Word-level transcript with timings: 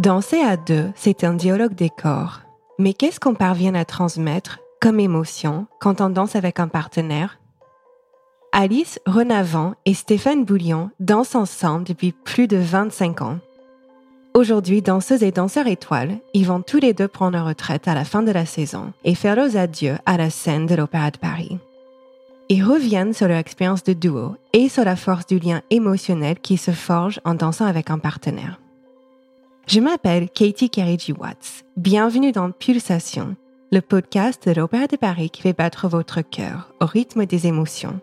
Danser 0.00 0.40
à 0.40 0.56
deux, 0.56 0.90
c'est 0.96 1.24
un 1.24 1.34
dialogue 1.34 1.74
des 1.74 1.90
corps. 1.90 2.40
Mais 2.78 2.94
qu'est-ce 2.94 3.20
qu'on 3.20 3.34
parvient 3.34 3.74
à 3.74 3.84
transmettre 3.84 4.58
comme 4.80 4.98
émotion 4.98 5.66
quand 5.78 6.00
on 6.00 6.08
danse 6.08 6.36
avec 6.36 6.58
un 6.58 6.68
partenaire? 6.68 7.38
Alice 8.52 8.98
Renavant 9.04 9.74
et 9.84 9.92
Stéphane 9.92 10.46
Bouillon 10.46 10.88
dansent 11.00 11.34
ensemble 11.34 11.84
depuis 11.84 12.12
plus 12.12 12.48
de 12.48 12.56
25 12.56 13.20
ans. 13.20 13.40
Aujourd'hui, 14.32 14.80
danseuses 14.80 15.22
et 15.22 15.32
danseurs 15.32 15.66
étoiles, 15.66 16.16
ils 16.32 16.46
vont 16.46 16.62
tous 16.62 16.78
les 16.78 16.94
deux 16.94 17.06
prendre 17.06 17.38
retraite 17.38 17.86
à 17.86 17.94
la 17.94 18.06
fin 18.06 18.22
de 18.22 18.32
la 18.32 18.46
saison 18.46 18.94
et 19.04 19.14
faire 19.14 19.36
leurs 19.36 19.58
adieux 19.58 19.98
à 20.06 20.16
la 20.16 20.30
scène 20.30 20.64
de 20.64 20.76
l'Opéra 20.76 21.10
de 21.10 21.18
Paris. 21.18 21.58
Ils 22.48 22.64
reviennent 22.64 23.12
sur 23.12 23.28
leur 23.28 23.36
expérience 23.36 23.84
de 23.84 23.92
duo 23.92 24.36
et 24.54 24.70
sur 24.70 24.86
la 24.86 24.96
force 24.96 25.26
du 25.26 25.38
lien 25.38 25.60
émotionnel 25.68 26.38
qui 26.40 26.56
se 26.56 26.70
forge 26.70 27.20
en 27.26 27.34
dansant 27.34 27.66
avec 27.66 27.90
un 27.90 27.98
partenaire. 27.98 28.58
Je 29.70 29.78
m'appelle 29.78 30.28
Katie 30.28 30.68
Kerridge 30.68 31.12
Watts. 31.16 31.64
Bienvenue 31.76 32.32
dans 32.32 32.50
Pulsation, 32.50 33.36
le 33.70 33.80
podcast 33.80 34.48
de 34.48 34.52
l'Opéra 34.52 34.88
de 34.88 34.96
Paris 34.96 35.30
qui 35.30 35.42
fait 35.42 35.52
battre 35.52 35.86
votre 35.86 36.22
cœur 36.22 36.74
au 36.80 36.86
rythme 36.86 37.24
des 37.24 37.46
émotions. 37.46 38.00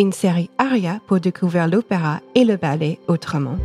Une 0.00 0.10
série 0.10 0.50
aria 0.58 0.98
pour 1.06 1.20
découvrir 1.20 1.68
l'opéra 1.68 2.18
et 2.34 2.44
le 2.44 2.56
ballet 2.56 2.98
autrement. 3.06 3.58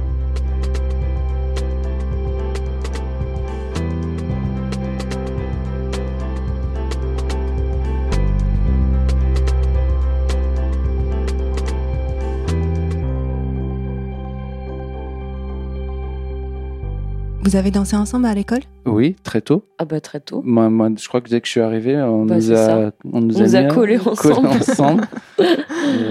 Vous 17.48 17.56
avez 17.56 17.72
dansé 17.72 17.96
ensemble 17.96 18.26
à 18.26 18.34
l'école? 18.34 18.60
Oui, 18.86 19.16
très 19.24 19.40
tôt. 19.40 19.64
Ah 19.78 19.86
bah 19.86 20.02
très 20.02 20.20
tôt. 20.20 20.42
Moi, 20.44 20.70
moi, 20.70 20.90
je 21.00 21.08
crois 21.08 21.22
que 21.22 21.30
dès 21.30 21.40
que 21.40 21.48
je 21.48 21.52
suis 21.52 21.62
arrivé, 21.62 21.96
on 21.96 22.26
Bah, 22.26 22.36
nous 22.36 22.52
a, 22.52 22.92
on 23.06 23.22
nous 23.22 23.38
On 23.38 23.42
nous 23.44 23.56
a 23.56 23.64
collés 23.74 23.98
ensemble. 24.00 24.48
ensemble. 24.50 25.08
Et, 25.40 25.44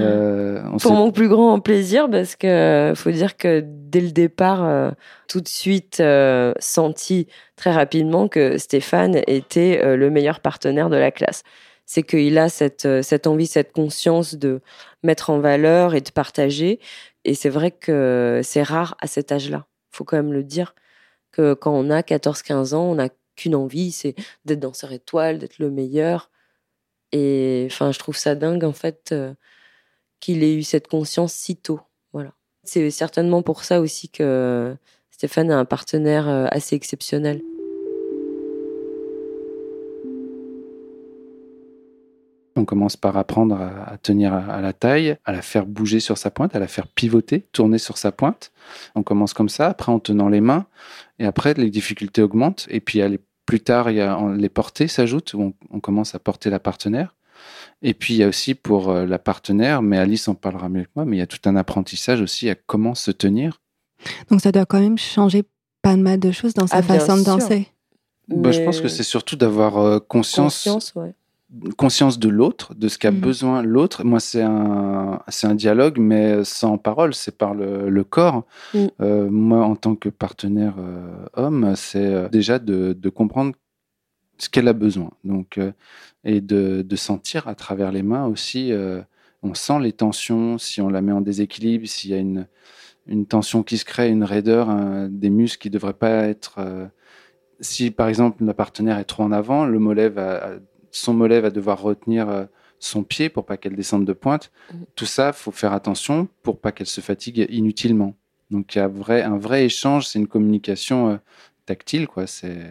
euh, 0.01 0.63
on 0.73 0.79
Pour 0.79 0.93
mon 0.95 1.13
plus 1.13 1.29
grand 1.29 1.61
plaisir, 1.61 2.09
parce 2.09 2.37
que 2.37 2.95
faut 2.97 3.11
dire 3.11 3.37
que 3.37 3.63
dès 3.67 4.01
le 4.01 4.13
départ, 4.13 4.65
euh, 4.65 4.91
tout 5.29 5.43
de 5.43 5.49
suite 5.49 5.99
euh, 6.01 6.55
senti 6.59 7.27
très 7.55 7.71
rapidement 7.71 8.29
que 8.29 8.57
Stéphane 8.57 9.21
était 9.27 9.83
euh, 9.85 9.95
le 9.95 10.09
meilleur 10.09 10.41
partenaire 10.41 10.89
de 10.89 10.97
la 10.97 11.11
classe. 11.11 11.43
C'est 11.85 12.03
qu'il 12.03 12.39
a 12.39 12.49
cette, 12.49 12.87
euh, 12.87 13.03
cette 13.03 13.27
envie, 13.27 13.47
cette 13.47 13.73
conscience 13.75 14.37
de 14.37 14.63
mettre 15.03 15.29
en 15.29 15.39
valeur 15.41 15.95
et 15.95 16.01
de 16.01 16.11
partager. 16.11 16.81
Et 17.27 17.35
c'est 17.35 17.51
vrai 17.51 17.73
que 17.73 18.41
c'est 18.43 18.63
rare 18.63 18.97
à 19.03 19.07
cet 19.07 19.33
âge-là. 19.33 19.67
faut 19.91 20.05
quand 20.05 20.17
même 20.17 20.33
le 20.33 20.43
dire 20.43 20.75
quand 21.55 21.73
on 21.73 21.91
a 21.91 22.03
14-15 22.03 22.75
ans, 22.75 22.85
on 22.85 22.95
n'a 22.97 23.09
qu'une 23.37 23.55
envie, 23.55 23.93
c'est 23.93 24.15
d'être 24.45 24.61
danseur 24.61 24.93
étoile, 24.93 25.39
d'être 25.39 25.59
le 25.59 25.71
meilleur. 25.71 26.31
Et 27.13 27.69
enfin, 27.71 27.93
je 27.93 27.99
trouve 27.99 28.17
ça 28.17 28.35
dingue 28.35 28.65
en 28.65 28.73
fait 28.73 29.11
euh, 29.13 29.35
qu'il 30.21 30.43
ait 30.43 30.55
eu 30.55 30.63
cette 30.63 30.89
conscience 30.89 31.33
si 31.33 31.57
tôt. 31.57 31.81
Voilà. 32.13 32.33
C'est 32.65 32.91
certainement 32.91 33.43
pour 33.43 33.63
ça 33.63 33.81
aussi 33.81 34.09
que 34.09 34.77
Stéphane 35.11 35.51
est 35.51 35.55
un 35.55 35.65
partenaire 35.65 36.29
euh, 36.29 36.47
assez 36.51 36.75
exceptionnel. 36.75 37.43
On 42.57 42.65
commence 42.65 42.97
par 42.97 43.17
apprendre 43.17 43.57
à, 43.57 43.93
à 43.93 43.99
tenir 43.99 44.33
à, 44.33 44.39
à 44.39 44.61
la 44.61 44.73
taille, 44.73 45.17
à 45.25 45.33
la 45.33 45.43
faire 45.43 45.67
bouger 45.67 46.01
sur 46.01 46.19
sa 46.19 46.31
pointe, 46.31 46.57
à 46.57 46.59
la 46.59 46.69
faire 46.69 46.89
pivoter, 46.89 47.47
tourner 47.53 47.79
sur 47.79 47.99
sa 47.99 48.13
pointe. 48.13 48.51
On 48.95 49.03
commence 49.03 49.35
comme 49.35 49.49
ça, 49.49 49.69
après 49.69 49.93
en 49.93 49.99
tenant 50.01 50.29
les 50.29 50.41
mains, 50.41 50.67
et 51.19 51.27
après 51.27 51.55
les 51.55 51.71
difficultés 51.71 52.23
augmentent, 52.23 52.67
et 52.71 52.81
puis 52.81 53.03
aller 53.03 53.21
plus 53.45 53.61
tard, 53.61 53.91
il 53.91 53.99
y 53.99 54.01
a, 54.01 54.19
les 54.37 54.49
portées 54.49 54.89
s'ajoutent, 54.89 55.35
où 55.35 55.41
on, 55.43 55.55
on 55.71 55.81
commence 55.81 56.15
à 56.15 56.19
porter 56.19 56.51
la 56.51 56.59
partenaire. 56.59 57.15
Et 57.83 57.93
puis 57.95 58.15
il 58.15 58.17
y 58.17 58.23
a 58.23 58.29
aussi 58.29 58.55
pour 58.55 58.89
euh, 58.89 59.07
la 59.07 59.19
partenaire, 59.19 59.83
mais 59.83 59.99
Alice 59.99 60.27
en 60.27 60.35
parlera 60.35 60.69
mieux 60.69 60.85
que 60.85 60.91
moi, 60.97 61.05
mais 61.05 61.17
il 61.17 61.19
y 61.21 61.23
a 61.23 61.27
tout 61.27 61.39
un 61.45 61.55
apprentissage 61.57 62.21
aussi 62.23 62.49
à 62.49 62.55
comment 62.55 62.95
se 62.95 63.11
tenir. 63.11 63.61
Donc 64.31 64.41
ça 64.41 64.51
doit 64.51 64.65
quand 64.67 64.81
même 64.81 64.99
changer 64.99 65.45
pas 65.83 65.97
mal 65.97 66.19
de 66.19 66.33
choses 66.33 66.55
dans 66.55 66.67
sa 66.67 66.79
Ah, 66.79 66.83
façon 66.83 67.19
de 67.19 67.25
danser. 67.25 67.69
Bah, 68.29 68.51
je 68.51 68.61
pense 68.63 68.81
que 68.81 68.89
c'est 68.89 69.05
surtout 69.05 69.37
d'avoir 69.37 69.79
euh, 69.79 70.01
conscience, 70.01 70.65
conscience, 70.65 70.95
ouais. 70.97 71.13
Conscience 71.77 72.19
de 72.19 72.29
l'autre, 72.29 72.75
de 72.75 72.89
ce 72.89 72.99
qu'a 72.99 73.13
Mhm. 73.13 73.21
besoin 73.21 73.63
l'autre. 73.63 74.05
Moi, 74.05 74.19
c'est 74.21 74.43
un, 74.43 75.21
c'est 75.29 75.47
un 75.47 75.55
dialogue, 75.55 75.99
mais 75.99 76.43
sans 76.45 76.77
parole, 76.77 77.15
c'est 77.15 77.37
par 77.39 77.55
le, 77.55 77.89
le 77.89 78.05
corps. 78.05 78.45
Mhm. 78.75 78.89
Euh, 79.01 79.31
moi, 79.31 79.65
en 79.65 79.77
tant 79.77 79.95
que 79.95 80.09
partenaire 80.09 80.75
euh, 80.79 81.25
homme, 81.35 81.75
c'est 81.77 82.05
euh, 82.05 82.29
déjà 82.29 82.59
de, 82.59 82.93
de 82.95 83.09
comprendre 83.09 83.55
ce 84.39 84.49
qu'elle 84.49 84.69
a 84.69 84.73
besoin. 84.73 85.11
Donc, 85.25 85.57
euh, 85.59 85.73
et 86.25 86.41
de, 86.41 86.83
de 86.83 86.97
sentir 86.97 87.47
à 87.49 87.55
travers 87.55 87.93
les 87.93 88.03
mains 88.03 88.27
aussi, 88.27 88.73
on 89.43 89.55
sent 89.55 89.79
les 89.81 89.93
tensions, 89.93 90.59
si 90.59 90.81
on 90.81 90.89
la 90.89 91.01
met 91.01 91.13
en 91.13 91.21
déséquilibre, 91.21 91.87
s'il 91.87 92.11
y 92.11 92.15
a 92.15 92.19
une, 92.19 92.49
une 93.07 93.27
tension 93.27 93.63
qui 93.63 93.79
se 93.79 93.85
crée, 93.85 94.09
une 94.11 94.25
raideur, 94.25 94.69
des 95.09 95.31
muscles 95.31 95.63
qui 95.63 95.69
ne 95.69 95.75
devraient 95.75 95.93
pas 95.93 96.25
être... 96.25 96.59
si 97.61 97.93
par 97.93 98.09
exemple 98.09 98.45
la 98.45 98.55
partenaire 98.55 98.99
est 98.99 99.05
trop 99.05 99.23
en 99.23 99.31
avant, 99.31 99.65
le 99.65 99.79
mollet 99.79 100.09
va, 100.09 100.51
son 100.97 101.15
mollet 101.15 101.41
va 101.41 101.51
devoir 101.51 101.81
retenir 101.81 102.29
euh, 102.29 102.45
son 102.79 103.03
pied 103.05 103.29
pour 103.29 103.47
pas 103.47 103.57
qu'elle 103.57 103.75
descende 103.77 104.05
de 104.05 104.13
pointe. 104.13 104.51
Mhm. 104.73 104.85
Tout 104.95 105.07
ça, 105.07 105.33
faut 105.33 105.51
faire 105.53 105.73
attention 105.73 106.29
pour 106.43 106.61
pas 106.61 106.73
qu'elle 106.73 106.87
se 106.87 107.01
fatigue 107.01 107.47
inutilement. 107.51 108.15
Donc 108.51 108.75
il 108.75 108.79
y 108.79 108.81
a 108.81 108.89
vrai, 108.89 109.23
un 109.23 109.39
vrai 109.39 109.65
échange, 109.65 110.07
c'est 110.07 110.19
une 110.19 110.29
communication 110.29 111.11
euh, 111.11 111.17
tactile, 111.65 112.07
quoi. 112.07 112.27
C'est 112.27 112.71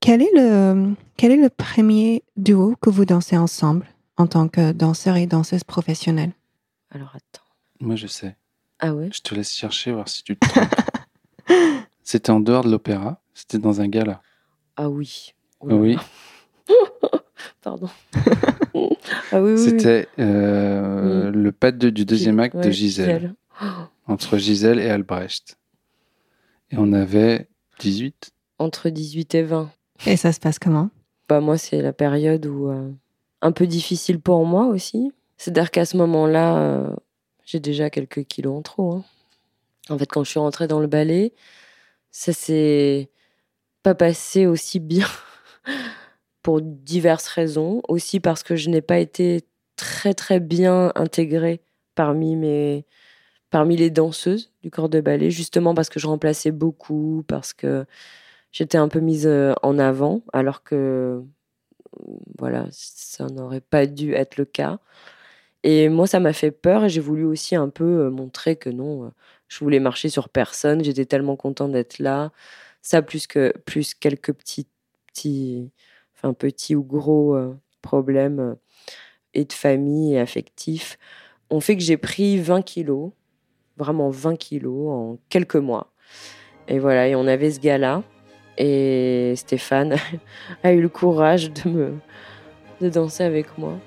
Quel 0.00 0.22
est, 0.22 0.30
le, 0.34 0.94
quel 1.16 1.32
est 1.32 1.36
le 1.36 1.50
premier 1.50 2.22
duo 2.36 2.74
que 2.80 2.90
vous 2.90 3.04
dansez 3.04 3.36
ensemble 3.36 3.86
en 4.16 4.26
tant 4.26 4.48
que 4.48 4.72
danseur 4.72 5.16
et 5.16 5.26
danseuse 5.26 5.64
professionnelle? 5.64 6.32
Alors 6.90 7.14
attends. 7.14 7.44
moi 7.80 7.96
je 7.96 8.06
sais. 8.06 8.36
Ah 8.78 8.94
ouais? 8.94 9.10
Je 9.12 9.20
te 9.20 9.34
laisse 9.34 9.52
chercher 9.54 9.92
voir 9.92 10.08
si 10.08 10.22
tu 10.24 10.36
te 10.36 10.48
trompes. 10.48 10.68
C'était 12.02 12.30
en 12.30 12.40
dehors 12.40 12.64
de 12.64 12.70
l'opéra. 12.70 13.20
C'était 13.34 13.58
dans 13.58 13.80
un 13.80 13.88
gala. 13.88 14.22
Ah 14.76 14.88
oui. 14.90 15.34
Oh 15.60 15.68
là 15.68 15.74
Oui. 15.76 15.96
Pardon. 17.62 17.88
ah 18.14 19.42
oui, 19.42 19.52
oui, 19.52 19.52
oui. 19.52 19.58
C'était 19.58 20.08
euh, 20.18 21.30
le 21.30 21.52
pas 21.52 21.72
de- 21.72 21.90
du 21.90 22.04
deuxième 22.04 22.38
acte 22.40 22.56
de 22.56 22.70
Gisèle. 22.70 23.34
Entre 24.06 24.38
Gisèle 24.38 24.78
et 24.80 24.88
Albrecht. 24.90 25.56
Et 26.70 26.76
on 26.78 26.92
avait 26.92 27.48
18. 27.80 28.30
Entre 28.58 28.88
18 28.90 29.34
et 29.34 29.42
20. 29.42 29.70
Et 30.06 30.16
ça 30.16 30.32
se 30.32 30.40
passe 30.40 30.58
comment? 30.58 30.90
Bah, 31.28 31.40
moi, 31.40 31.58
c'est 31.58 31.82
la 31.82 31.92
période 31.92 32.46
où. 32.46 32.68
euh, 32.70 32.90
un 33.44 33.52
peu 33.52 33.66
difficile 33.66 34.20
pour 34.20 34.44
moi 34.46 34.66
aussi. 34.66 35.12
C'est-à-dire 35.36 35.70
qu'à 35.72 35.84
ce 35.84 35.96
moment-là, 35.96 36.56
euh, 36.58 36.94
j'ai 37.44 37.58
déjà 37.60 37.90
quelques 37.90 38.24
kilos 38.24 38.56
en 38.56 38.62
trop. 38.62 38.92
hein. 38.94 39.04
En 39.90 39.98
fait, 39.98 40.06
quand 40.06 40.22
je 40.22 40.30
suis 40.30 40.38
rentrée 40.38 40.68
dans 40.68 40.78
le 40.80 40.86
ballet, 40.86 41.32
ça 42.12 42.32
s'est 42.32 43.10
pas 43.82 43.94
passé 43.96 44.46
aussi 44.46 44.78
bien 44.78 45.06
pour 46.42 46.60
diverses 46.62 47.28
raisons. 47.28 47.82
Aussi 47.88 48.20
parce 48.20 48.42
que 48.42 48.56
je 48.56 48.70
n'ai 48.70 48.82
pas 48.82 48.98
été 48.98 49.42
très, 49.76 50.14
très 50.14 50.40
bien 50.40 50.92
intégrée 50.94 51.60
parmi 51.94 52.36
mes. 52.36 52.86
Parmi 53.50 53.76
les 53.76 53.90
danseuses 53.90 54.50
du 54.62 54.70
corps 54.70 54.88
de 54.88 55.00
ballet, 55.02 55.30
justement 55.30 55.74
parce 55.74 55.90
que 55.90 56.00
je 56.00 56.06
remplaçais 56.06 56.52
beaucoup, 56.52 57.22
parce 57.28 57.52
que 57.52 57.84
j'étais 58.52 58.78
un 58.78 58.88
peu 58.88 59.00
mise 59.00 59.26
euh, 59.26 59.52
en 59.62 59.78
avant, 59.78 60.22
alors 60.32 60.62
que 60.62 61.22
voilà, 62.38 62.66
ça 62.70 63.26
n'aurait 63.26 63.60
pas 63.60 63.86
dû 63.86 64.14
être 64.14 64.36
le 64.36 64.44
cas. 64.44 64.78
Et 65.64 65.88
moi, 65.88 66.06
ça 66.06 66.20
m'a 66.20 66.32
fait 66.32 66.50
peur 66.50 66.84
et 66.84 66.88
j'ai 66.88 67.00
voulu 67.00 67.24
aussi 67.24 67.54
un 67.56 67.68
peu 67.68 68.06
euh, 68.06 68.10
montrer 68.10 68.56
que 68.56 68.70
non, 68.70 69.06
euh, 69.06 69.10
je 69.48 69.58
voulais 69.60 69.80
marcher 69.80 70.08
sur 70.08 70.28
personne. 70.28 70.82
J'étais 70.84 71.06
tellement 71.06 71.36
contente 71.36 71.72
d'être 71.72 71.98
là. 71.98 72.32
Ça, 72.82 73.02
plus 73.02 73.26
que 73.26 73.52
plus 73.66 73.94
quelques 73.94 74.32
petits, 74.32 74.66
petits, 75.06 75.70
enfin 76.22 76.32
petits 76.34 76.74
ou 76.74 76.82
gros 76.82 77.34
euh, 77.34 77.56
problèmes 77.80 78.40
euh, 78.40 78.54
et 79.34 79.44
de 79.44 79.52
famille 79.52 80.14
et 80.14 80.20
affectifs, 80.20 80.98
ont 81.50 81.60
fait 81.60 81.76
que 81.76 81.82
j'ai 81.82 81.96
pris 81.96 82.38
20 82.38 82.62
kilos, 82.62 83.10
vraiment 83.76 84.10
20 84.10 84.36
kilos 84.36 84.88
en 84.90 85.18
quelques 85.28 85.56
mois. 85.56 85.92
Et 86.68 86.78
voilà, 86.78 87.08
et 87.08 87.14
on 87.14 87.26
avait 87.26 87.50
ce 87.50 87.60
gars-là. 87.60 88.02
Et 88.58 89.32
Stéphane 89.36 89.96
a 90.62 90.72
eu 90.72 90.80
le 90.80 90.88
courage 90.88 91.52
de 91.52 91.70
me 91.70 91.92
de 92.80 92.88
danser 92.88 93.22
avec 93.22 93.58
moi 93.58 93.78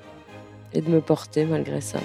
et 0.74 0.82
de 0.82 0.90
me 0.90 1.02
porter 1.02 1.46
malgré 1.46 1.82
ça. 1.82 2.00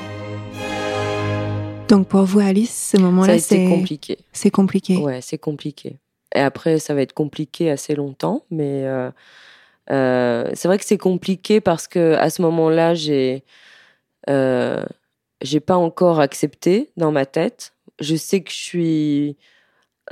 Donc 1.89 2.07
pour 2.07 2.23
vous, 2.23 2.41
Alice, 2.41 2.93
ce 2.93 3.01
moment-là, 3.01 3.39
c'est 3.39 3.69
compliqué. 3.69 4.19
c'est 4.33 4.51
compliqué. 4.51 4.97
Ouais, 4.99 5.21
c'est 5.21 5.39
compliqué. 5.39 5.99
Et 6.35 6.41
après, 6.41 6.79
ça 6.79 6.95
va 6.95 7.03
être 7.03 7.13
compliqué 7.13 7.71
assez 7.71 7.95
longtemps, 7.95 8.45
mais 8.51 8.85
euh, 8.85 9.11
euh, 9.91 10.51
c'est 10.55 10.69
vrai 10.69 10.79
que 10.79 10.85
c'est 10.85 10.99
compliqué 10.99 11.61
parce 11.61 11.89
que 11.89 12.15
à 12.15 12.31
ce 12.31 12.43
moment-là, 12.43 12.95
j'ai 12.95 13.45
euh, 14.29 14.85
pas 15.67 15.77
encore 15.77 16.21
accepté 16.21 16.93
dans 16.97 17.13
ma 17.13 17.27
tête. 17.27 17.75
Je 18.01 18.17
sais 18.17 18.43
que 18.43 18.51
je 18.51 18.57
suis 18.57 19.37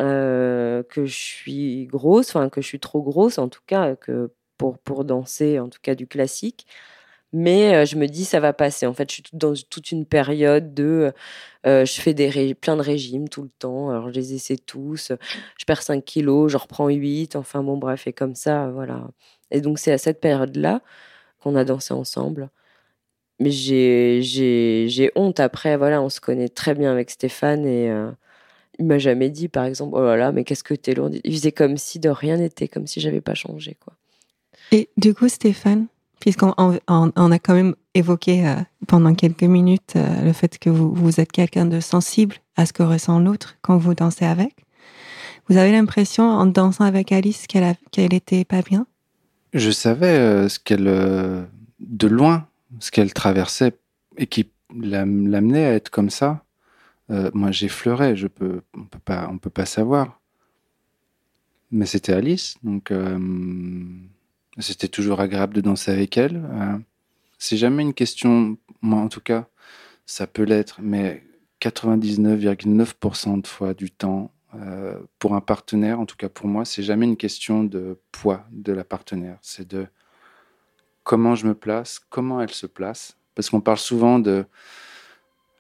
euh, 0.01 0.83
que 0.85 1.07
je 1.07 1.15
suis 1.15 1.87
grosse, 1.87 2.29
enfin 2.31 2.49
que 2.49 2.61
je 2.61 2.67
suis 2.67 2.81
trop 2.81 3.03
grosse 3.03 3.39
en 3.39 3.49
tout 3.49 3.63
cas, 3.67 3.97
que 3.97 4.33
pour, 4.57 4.79
pour 4.79 5.05
danser 5.05 5.59
en 5.59 5.69
tout 5.69 5.81
cas 5.83 5.95
du 5.95 6.07
classique. 6.07 6.67
Mais 7.33 7.85
je 7.85 7.97
me 7.97 8.07
dis, 8.07 8.25
ça 8.25 8.41
va 8.41 8.53
passer. 8.53 8.87
En 8.87 8.95
fait, 8.95 9.11
je 9.11 9.15
suis 9.15 9.23
dans 9.33 9.53
toute 9.69 9.93
une 9.93 10.07
période 10.07 10.73
de. 10.75 11.13
je 11.65 12.01
fais 12.01 12.15
des 12.15 12.55
plein 12.55 12.77
de 12.77 12.83
régimes 12.83 13.29
tout 13.29 13.43
le 13.43 13.51
temps. 13.59 13.91
Alors, 13.91 14.09
je 14.09 14.15
les 14.15 14.35
essaie 14.35 14.57
tous. 14.57 15.13
Je 15.59 15.65
perds 15.67 15.83
5 15.83 16.05
kilos, 16.05 16.51
je 16.51 16.57
reprends 16.57 16.89
8. 16.89 17.37
Enfin, 17.37 17.63
bon, 17.63 17.77
bref, 17.77 18.07
et 18.07 18.13
comme 18.13 18.35
ça, 18.35 18.71
voilà. 18.71 19.09
Et 19.51 19.61
donc, 19.61 19.79
c'est 19.79 19.93
à 19.93 19.99
cette 19.99 20.21
période-là 20.21 20.83
qu'on 21.41 21.55
a 21.55 21.65
dansé 21.65 21.93
ensemble. 21.95 22.51
Mais 23.41 23.51
j'ai 23.51 25.11
honte. 25.15 25.41
Après, 25.41 25.77
voilà, 25.77 26.03
on 26.03 26.09
se 26.09 26.21
connaît 26.21 26.49
très 26.49 26.75
bien 26.75 26.91
avec 26.91 27.11
Stéphane 27.11 27.67
et. 27.67 27.93
il 28.79 28.87
m'a 28.87 28.99
jamais 28.99 29.29
dit, 29.29 29.49
par 29.49 29.65
exemple, 29.65 29.97
oh 29.97 30.05
là 30.05 30.17
là, 30.17 30.33
mais 30.33 30.45
qu'est-ce 30.45 30.65
que 30.65 30.75
t'es 30.75 30.95
lourde. 30.95 31.17
Il 31.25 31.33
faisait 31.33 31.53
comme 31.53 31.77
si 31.77 31.99
de 31.99 32.09
rien 32.09 32.37
n'était, 32.37 32.69
comme 32.69 32.87
si 32.87 33.01
j'avais 33.01 33.21
pas 33.21 33.35
changé, 33.35 33.77
quoi. 33.85 33.93
Et 34.71 34.89
du 34.97 35.15
coup, 35.15 35.29
Stéphane, 35.29 35.89
puisqu'on 36.21 36.55
on, 36.59 37.33
a 37.33 37.39
quand 37.39 37.55
même 37.55 37.75
évoqué 37.95 38.47
euh, 38.47 38.57
pendant 38.87 39.15
quelques 39.15 39.45
minutes 39.45 39.95
euh, 39.97 40.23
le 40.23 40.33
fait 40.33 40.59
que 40.59 40.71
vous, 40.71 41.21
êtes 41.21 41.33
quelqu'un 41.33 41.67
de 41.67 41.81
sensible 41.81 42.37
à 42.57 42.67
ce 42.67 42.73
que 42.73 42.83
ressent 42.83 43.21
l'autre 43.21 43.57
quand 43.63 43.77
vous 43.77 43.95
dansez 43.95 44.25
avec. 44.25 44.65
Vous 45.49 45.57
avez 45.57 45.73
l'impression, 45.73 46.25
en 46.25 46.47
dansant 46.47 46.85
avec 46.85 47.13
Alice, 47.13 47.47
qu'elle 47.47 47.75
qu'elle 47.91 48.13
était 48.13 48.45
pas 48.45 48.63
bien? 48.63 48.87
Je 49.55 49.71
savais 49.71 50.19
euh, 50.19 50.49
ce 50.49 50.59
qu'elle, 50.59 50.85
de 50.85 52.07
loin, 52.07 52.47
ce 52.81 52.91
qu'elle 52.91 53.15
traversait 53.15 53.73
et 54.17 54.27
qui 54.27 54.51
l'amenait 54.75 55.65
à 55.65 55.73
être 55.73 55.89
comme 55.89 56.11
ça. 56.11 56.45
moi, 57.09 57.51
j'effleurais, 57.51 58.17
je 58.17 58.27
peux, 58.27 58.61
on 58.77 58.85
peut 58.85 58.99
pas, 59.03 59.29
on 59.31 59.39
peut 59.39 59.49
pas 59.49 59.65
savoir. 59.65 60.21
Mais 61.71 61.87
c'était 61.87 62.13
Alice, 62.13 62.57
donc 62.63 62.93
c'était 64.61 64.89
toujours 64.89 65.21
agréable 65.21 65.55
de 65.55 65.61
danser 65.61 65.91
avec 65.91 66.17
elle. 66.17 66.37
Euh, 66.37 66.79
c'est 67.39 67.57
jamais 67.57 67.83
une 67.83 67.95
question, 67.95 68.57
moi 68.81 69.01
en 69.01 69.09
tout 69.09 69.21
cas, 69.21 69.47
ça 70.07 70.27
peut 70.27 70.43
l'être, 70.43 70.81
mais 70.83 71.23
99,9% 71.61 73.43
de 73.43 73.47
fois 73.47 73.75
du 73.75 73.91
temps, 73.91 74.33
euh, 74.55 74.99
pour 75.19 75.35
un 75.35 75.41
partenaire, 75.41 76.01
en 76.01 76.07
tout 76.07 76.17
cas 76.17 76.29
pour 76.29 76.47
moi, 76.49 76.65
c'est 76.65 76.83
jamais 76.83 77.07
une 77.07 77.17
question 77.17 77.65
de 77.65 77.99
poids 78.13 78.47
de 78.51 78.73
la 78.73 78.85
partenaire. 78.85 79.39
C'est 79.43 79.69
de 79.69 79.87
comment 81.05 81.35
je 81.35 81.47
me 81.47 81.55
place, 81.55 82.01
comment 82.09 82.41
elle 82.41 82.53
se 82.53 82.67
place. 82.67 83.17
Parce 83.35 83.51
qu'on 83.51 83.61
parle 83.61 83.79
souvent 83.79 84.19
de 84.19 84.45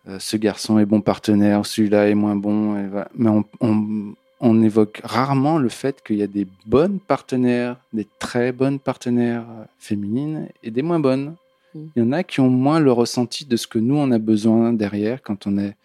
euh, 0.09 0.19
ce 0.19 0.37
garçon 0.37 0.79
est 0.79 0.87
bon 0.87 1.01
partenaire, 1.01 1.65
celui-là 1.67 2.09
est 2.09 2.15
moins 2.15 2.35
bon. 2.35 2.73
mais 3.15 3.31
on, 3.61 4.15
évoque 4.41 5.01
rarement 5.05 5.59
le 5.59 5.69
fait 5.69 6.03
qu'il 6.03 6.17
y 6.17 6.23
a 6.23 6.27
des 6.27 6.47
bonnes 6.67 7.01
partenaires, 7.01 7.77
des 7.93 8.07
très 8.19 8.53
bonnes 8.53 8.79
partenaires 8.79 9.45
euh, 9.49 9.65
féminines 9.79 10.49
et 10.63 10.71
des 10.71 10.83
moins 10.83 11.01
bonnes. 11.01 11.35
Mm. 11.75 11.81
Il 11.97 12.03
y 12.03 12.07
en 12.07 12.13
a 12.13 12.23
qui 12.23 12.41
ont 12.41 12.51
moins 12.51 12.81
le 12.81 12.93
ressenti 12.93 13.45
de 13.45 13.57
ce 13.57 13.67
que 13.67 13.79
nous, 13.79 13.97
on 13.97 14.11
a 14.11 14.19
besoin 14.19 14.73
derrière 14.73 15.23
quand 15.23 15.47
on 15.47 15.59
est 15.59 15.77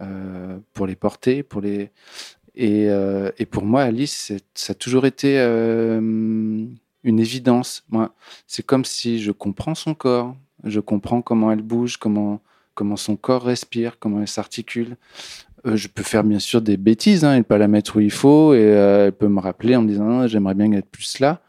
euh, 0.00 0.58
pour 0.72 0.86
les 0.86 0.96
porter, 0.96 1.42
pour 1.42 1.60
les... 1.60 1.90
Et, 2.56 2.88
euh, 2.88 3.30
et 3.38 3.46
pour 3.46 3.64
moi, 3.64 3.82
Alice, 3.82 4.32
ça 4.54 4.70
a 4.70 4.74
toujours 4.74 5.06
été 5.06 5.38
une 5.38 6.78
évidence. 7.04 7.82
Moi, 7.90 8.14
c'est 8.46 8.64
comme 8.64 8.84
si 8.84 9.20
je 9.20 9.32
comprends 9.32 9.74
son 9.74 9.94
corps, 9.94 10.36
je 10.62 10.78
comprends 10.78 11.20
comment 11.20 11.50
elle 11.50 11.62
bouge, 11.62 11.96
comment, 11.96 12.40
comment 12.74 12.96
son 12.96 13.16
corps 13.16 13.42
respire, 13.42 13.98
comment 13.98 14.20
elle 14.20 14.28
s'articule. 14.28 14.96
Euh, 15.66 15.76
je 15.76 15.88
peux 15.88 16.02
faire 16.02 16.24
bien 16.24 16.38
sûr 16.38 16.60
des 16.60 16.76
bêtises 16.76 17.24
hein, 17.24 17.36
et 17.36 17.42
pas 17.42 17.56
la 17.56 17.68
mettre 17.68 17.96
où 17.96 18.00
il 18.00 18.10
faut 18.10 18.52
et 18.52 18.58
euh, 18.60 19.06
elle 19.06 19.12
peut 19.12 19.28
me 19.28 19.40
rappeler 19.40 19.76
en 19.76 19.82
me 19.82 19.88
disant 19.88 20.20
ah, 20.20 20.26
j'aimerais 20.26 20.54
bien 20.54 20.70
être 20.72 20.88
plus 20.88 21.20
là. 21.20 21.40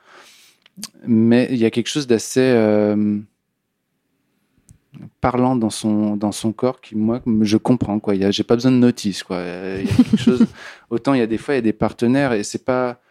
Mais 1.05 1.47
il 1.51 1.57
y 1.57 1.65
a 1.65 1.69
quelque 1.69 1.87
chose 1.87 2.07
d'assez 2.07 2.41
euh, 2.41 3.19
parlant 5.19 5.57
dans 5.57 5.69
son 5.69 6.15
dans 6.15 6.31
son 6.31 6.53
corps 6.53 6.79
qui 6.79 6.95
moi 6.95 7.21
je 7.41 7.57
comprends 7.57 7.99
quoi. 7.99 8.13
J'ai 8.31 8.43
pas 8.43 8.55
besoin 8.55 8.71
de 8.71 8.77
notice 8.77 9.23
quoi. 9.23 9.41
Il 9.79 9.85
y 9.85 9.91
a 9.91 9.95
quelque 9.95 10.17
chose 10.17 10.45
autant 10.89 11.13
il 11.13 11.19
y 11.19 11.23
a 11.23 11.27
des 11.27 11.37
fois 11.37 11.55
il 11.55 11.57
y 11.57 11.59
a 11.59 11.61
des 11.61 11.73
partenaires 11.73 12.31
et 12.31 12.43
c'est 12.43 12.63
pas 12.63 13.01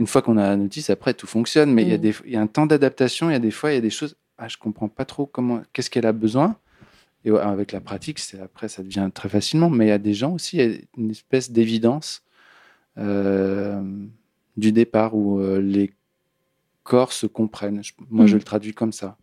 une 0.00 0.08
fois 0.08 0.22
qu'on 0.22 0.36
a 0.36 0.48
la 0.48 0.56
notice 0.56 0.90
après 0.90 1.14
tout 1.14 1.28
fonctionne 1.28 1.72
mais 1.72 1.82
il 1.82 1.88
y 1.88 1.94
a 1.94 1.98
mm. 1.98 2.00
des 2.00 2.14
il 2.26 2.32
y 2.32 2.36
a 2.36 2.40
un 2.40 2.46
temps 2.48 2.66
d'adaptation 2.66 3.30
il 3.30 3.32
y 3.32 3.36
a 3.36 3.40
des 3.40 3.52
fois 3.52 3.70
il 3.70 3.74
y 3.74 3.78
a 3.78 3.82
des 3.82 3.90
choses 3.90 4.16
ah 4.38 4.48
je 4.48 4.56
comprends 4.56 4.88
pas 4.88 5.04
trop 5.04 5.26
comment 5.26 5.62
qu'est-ce 5.72 5.90
qu'elle 5.90 6.06
a 6.06 6.12
besoin 6.12 6.56
et 7.24 7.30
avec 7.30 7.72
la 7.72 7.80
pratique, 7.80 8.18
c'est 8.18 8.40
après, 8.40 8.68
ça 8.68 8.82
devient 8.82 9.10
très 9.12 9.28
facilement. 9.28 9.70
Mais 9.70 9.86
il 9.86 9.88
y 9.88 9.92
a 9.92 9.98
des 9.98 10.14
gens 10.14 10.32
aussi, 10.32 10.56
il 10.58 10.70
y 10.70 10.74
a 10.74 10.78
une 10.96 11.10
espèce 11.10 11.50
d'évidence 11.50 12.22
euh, 12.96 13.82
du 14.56 14.72
départ 14.72 15.14
où 15.14 15.40
euh, 15.40 15.60
les 15.60 15.92
corps 16.84 17.12
se 17.12 17.26
comprennent. 17.26 17.82
moi, 18.08 18.26
je 18.26 18.34
mm. 18.34 18.38
le 18.38 18.44
traduis 18.44 18.74
comme 18.74 18.92
ça. 18.92 19.16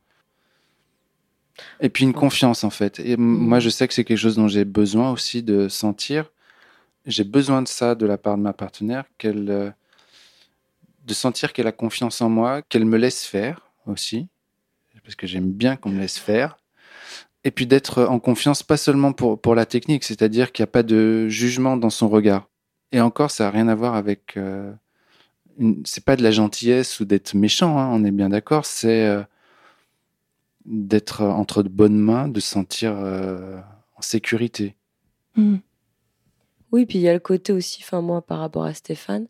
Et 1.79 1.87
puis 1.87 2.03
une 2.03 2.13
confiance, 2.13 2.63
en 2.63 2.69
fait. 2.69 2.99
Et 2.99 3.15
mm. 3.15 3.21
moi, 3.21 3.59
je 3.59 3.69
sais 3.69 3.87
que 3.87 3.93
c'est 3.93 4.03
quelque 4.03 4.17
chose 4.17 4.35
dont 4.35 4.49
j'ai 4.49 4.65
besoin 4.65 5.11
aussi 5.11 5.41
de 5.41 5.69
sentir. 5.69 6.31
J'ai 7.05 7.23
besoin 7.23 7.61
de 7.61 7.67
ça 7.67 7.95
de 7.95 8.05
la 8.05 8.17
part 8.17 8.37
de 8.37 8.41
ma 8.41 8.53
partenaire, 8.53 9.05
qu'elle, 9.17 9.49
euh, 9.49 9.71
de 11.05 11.13
sentir 11.13 11.53
qu'elle 11.53 11.67
a 11.67 11.71
confiance 11.71 12.19
en 12.21 12.29
moi, 12.29 12.61
qu'elle 12.61 12.85
me 12.85 12.97
laisse 12.97 13.23
faire 13.25 13.61
aussi, 13.85 14.27
parce 15.03 15.15
que 15.15 15.27
j'aime 15.27 15.51
bien 15.51 15.75
qu'on 15.75 15.91
me 15.91 15.99
laisse 15.99 16.17
faire 16.17 16.57
et 17.45 17.51
puis 17.51 17.67
d'être 17.67 18.03
en 18.03 18.19
confiance, 18.19 18.63
pas 18.63 18.75
seulement 18.75 19.13
pour, 19.13 19.39
pour 19.39 19.53
la 19.53 19.67
technique, 19.67 20.03
c'est-à-dire 20.03 20.51
qu'il 20.51 20.63
n'y 20.63 20.69
a 20.69 20.71
pas 20.71 20.83
de 20.83 21.27
jugement 21.29 21.77
dans 21.77 21.91
son 21.91 22.09
regard. 22.09 22.49
Et 22.91 22.99
encore, 22.99 23.29
ça 23.29 23.45
n'a 23.45 23.51
rien 23.51 23.67
à 23.67 23.75
voir 23.75 23.95
avec. 23.95 24.35
Euh, 24.35 24.73
c'est 25.85 26.03
pas 26.03 26.15
de 26.15 26.23
la 26.23 26.31
gentillesse 26.31 26.99
ou 26.99 27.05
d'être 27.05 27.35
méchant, 27.35 27.77
hein, 27.77 27.89
on 27.91 28.03
est 28.03 28.11
bien 28.11 28.29
d'accord, 28.29 28.65
c'est 28.65 29.05
euh, 29.05 29.21
d'être 30.65 31.21
entre 31.21 31.61
de 31.61 31.69
bonnes 31.69 31.99
mains, 31.99 32.27
de 32.27 32.39
se 32.39 32.49
sentir 32.49 32.93
euh, 32.97 33.59
en 33.95 34.01
sécurité. 34.01 34.75
Mmh. 35.35 35.57
Oui, 36.71 36.87
puis 36.87 36.97
il 36.97 37.01
y 37.01 37.09
a 37.09 37.13
le 37.13 37.19
côté 37.19 37.53
aussi, 37.53 37.81
enfin 37.83 38.01
moi, 38.01 38.23
par 38.23 38.39
rapport 38.39 38.65
à 38.65 38.73
Stéphane. 38.73 39.27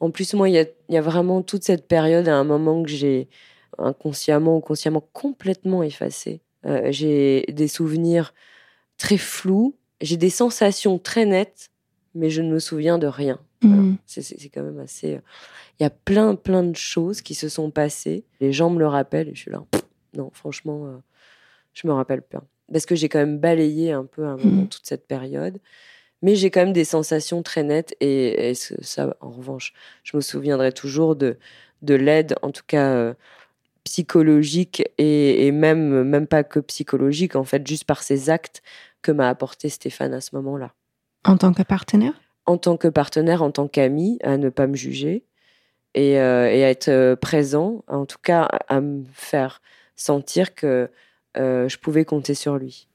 En 0.00 0.10
plus, 0.10 0.32
moi, 0.32 0.48
il 0.48 0.54
y 0.54 0.66
y 0.88 0.96
a, 0.96 1.02
vraiment 1.02 1.42
toute 1.42 1.64
cette 1.64 1.86
période 1.86 2.28
à 2.28 2.34
un 2.34 2.44
moment 2.44 2.82
que 2.82 2.88
j'ai 2.88 3.28
inconsciemment 3.78 4.56
ou 4.56 4.60
consciemment 4.60 5.06
complètement 5.12 5.82
effacé 5.82 6.40
euh, 6.66 6.88
j'ai 6.90 7.42
des 7.48 7.68
souvenirs 7.68 8.34
très 8.98 9.18
flous, 9.18 9.76
j'ai 10.00 10.16
des 10.16 10.30
sensations 10.30 10.98
très 10.98 11.24
nettes, 11.26 11.70
mais 12.14 12.30
je 12.30 12.42
ne 12.42 12.52
me 12.52 12.58
souviens 12.58 12.98
de 12.98 13.06
rien. 13.06 13.38
Mmh. 13.62 13.94
C'est 14.06 14.48
quand 14.48 14.62
même 14.62 14.80
assez. 14.80 15.14
Euh, 15.14 15.20
il 15.78 15.82
y 15.84 15.86
a 15.86 15.90
plein, 15.90 16.34
plein 16.34 16.62
de 16.62 16.76
choses 16.76 17.22
qui 17.22 17.34
se 17.34 17.48
sont 17.48 17.70
passées. 17.70 18.24
Les 18.40 18.52
gens 18.52 18.70
me 18.70 18.78
le 18.78 18.86
rappellent 18.86 19.28
et 19.28 19.34
je 19.34 19.40
suis 19.40 19.50
là. 19.50 19.64
Non, 20.14 20.30
franchement, 20.32 20.86
euh, 20.86 20.98
je 21.72 21.86
me 21.86 21.92
rappelle 21.92 22.22
pas. 22.22 22.42
Parce 22.70 22.86
que 22.86 22.94
j'ai 22.94 23.08
quand 23.08 23.18
même 23.18 23.38
balayé 23.38 23.92
un 23.92 24.04
peu 24.04 24.24
un 24.24 24.36
moment 24.36 24.62
mmh. 24.62 24.68
toute 24.68 24.86
cette 24.86 25.06
période. 25.06 25.58
Mais 26.22 26.36
j'ai 26.36 26.50
quand 26.50 26.60
même 26.60 26.72
des 26.72 26.84
sensations 26.84 27.42
très 27.42 27.62
nettes. 27.62 27.96
Et, 28.00 28.52
ça, 28.54 29.16
en 29.20 29.30
revanche, 29.30 29.72
je 30.04 30.16
me 30.16 30.20
souviendrai 30.20 30.72
toujours 30.72 31.16
de, 31.16 31.38
de 31.82 31.94
l'aide, 31.94 32.36
en 32.42 32.50
tout 32.50 32.62
cas 32.66 33.14
psychologique 33.84 34.84
et, 34.98 35.50
même, 35.52 36.04
même 36.04 36.26
pas 36.26 36.44
que 36.44 36.60
psychologique, 36.60 37.36
en 37.36 37.44
fait, 37.44 37.66
juste 37.66 37.84
par 37.84 38.02
ses 38.02 38.30
actes 38.30 38.62
que 39.02 39.12
m'a 39.12 39.28
apporté 39.28 39.68
Stéphane 39.68 40.14
à 40.14 40.20
ce 40.20 40.34
moment-là. 40.36 40.72
En 41.24 41.36
tant 41.36 41.52
que 41.52 41.62
partenaire? 41.62 42.14
En 42.46 42.58
tant 42.58 42.76
que 42.76 42.88
partenaire, 42.88 43.42
en 43.42 43.50
tant 43.50 43.68
qu'ami, 43.68 44.18
à 44.22 44.36
ne 44.36 44.48
pas 44.48 44.66
me 44.66 44.74
juger 44.74 45.24
et, 45.94 46.18
euh, 46.18 46.46
à 46.46 46.50
être 46.50 46.88
euh, 46.88 47.16
présent, 47.16 47.84
en 47.88 48.06
tout 48.06 48.18
cas 48.22 48.48
à 48.68 48.80
me 48.80 49.04
faire 49.12 49.60
sentir 49.96 50.54
que 50.54 50.90
euh, 51.36 51.68
je 51.68 51.78
pouvais 51.78 52.04
compter 52.04 52.34
sur 52.34 52.56
lui. 52.56 52.88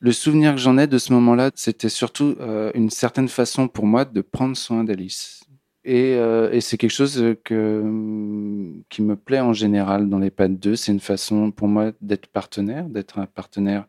Le 0.00 0.12
souvenir 0.12 0.52
que 0.52 0.58
j'en 0.58 0.76
ai 0.78 0.86
de 0.86 0.98
ce 0.98 1.12
moment-là, 1.14 1.50
c'était 1.54 1.88
surtout 1.88 2.36
une 2.74 2.90
certaine 2.90 3.28
façon 3.28 3.66
pour 3.66 3.86
moi 3.86 4.04
de 4.04 4.20
prendre 4.20 4.54
soin 4.54 4.84
d'Alice. 4.84 5.45
Euh, 5.86 6.50
et, 6.50 6.60
c'est 6.60 6.76
quelque 6.76 6.90
chose 6.90 7.22
que, 7.44 8.72
qui 8.88 9.02
me 9.02 9.16
plaît 9.16 9.40
en 9.40 9.52
général 9.52 10.08
dans 10.08 10.18
les 10.18 10.30
pattes 10.30 10.58
2. 10.58 10.76
C'est 10.76 10.92
une 10.92 11.00
façon 11.00 11.50
pour 11.50 11.68
moi 11.68 11.92
d'être 12.00 12.26
partenaire, 12.26 12.88
d'être 12.88 13.18
un 13.18 13.26
partenaire 13.26 13.86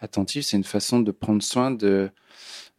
attentif. 0.00 0.44
C'est 0.44 0.56
une 0.56 0.64
façon 0.64 1.00
de 1.00 1.10
prendre 1.10 1.42
soin 1.42 1.70
de 1.70 2.10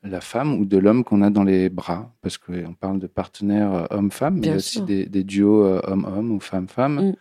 la 0.04 0.22
femme 0.22 0.54
ou 0.60 0.66
de 0.66 0.78
l'homme 0.78 1.04
qu'on 1.04 1.22
a 1.22 1.30
dans 1.30 1.44
les 1.44 1.70
bras. 1.70 2.14
Parce 2.22 2.38
qu'on 2.38 2.74
parle 2.74 3.00
de 3.00 3.08
partenaire 3.08 3.74
euh, 3.74 3.86
homme-femme, 3.92 4.40
mais 4.40 4.56
aussi 4.56 4.82
des, 4.82 5.06
duos 5.24 5.66
euh, 5.66 5.82
homme-homme 5.84 6.32
ou 6.32 6.40
femme-femme. 6.40 7.10
Mm. 7.10 7.16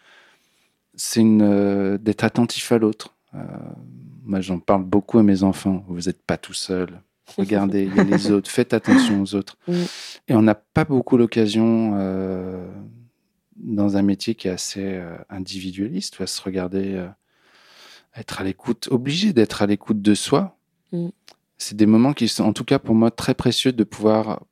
C'est 0.94 1.24
d'être 2.02 2.22
attentif 2.22 2.70
à 2.70 2.78
l'autre. 2.78 3.14
moi, 4.24 4.40
j'en 4.42 4.58
parle 4.58 4.84
beaucoup 4.84 5.18
à 5.18 5.22
mes 5.22 5.42
enfants. 5.42 5.84
Vous 5.88 6.02
n'êtes 6.02 6.22
pas 6.22 6.36
tout 6.36 6.52
seul. 6.52 7.00
Regardez, 7.36 7.84
il 7.84 7.94
y 7.94 8.00
a 8.00 8.04
les 8.04 8.30
autres, 8.30 8.50
faites 8.50 8.74
attention 8.74 9.22
aux 9.22 9.34
autres. 9.34 9.56
Mm. 9.68 9.72
Et 10.28 10.34
on 10.34 10.42
n'a 10.42 10.54
pas 10.54 10.84
beaucoup 10.84 11.16
l'occasion, 11.16 11.92
euh, 11.96 12.66
dans 13.56 13.96
un 13.96 14.02
métier 14.02 14.34
qui 14.34 14.48
est 14.48 14.52
assez 14.52 14.84
euh, 14.84 15.16
individualiste, 15.30 16.20
à 16.20 16.26
se 16.26 16.40
regarder, 16.42 16.94
euh, 16.94 17.08
être 18.16 18.40
à 18.40 18.44
l'écoute, 18.44 18.88
obligé 18.90 19.32
d'être 19.32 19.62
à 19.62 19.66
l'écoute 19.66 20.02
de 20.02 20.14
soi. 20.14 20.56
Mm. 20.92 21.08
C'est 21.58 21.76
des 21.76 21.86
moments 21.86 22.12
qui 22.12 22.28
sont, 22.28 22.44
en 22.44 22.52
tout 22.52 22.64
cas 22.64 22.78
pour 22.78 22.94
moi, 22.94 23.10
très 23.10 23.34
précieux 23.34 23.72
de 23.72 23.84
pouvoir 23.84 24.42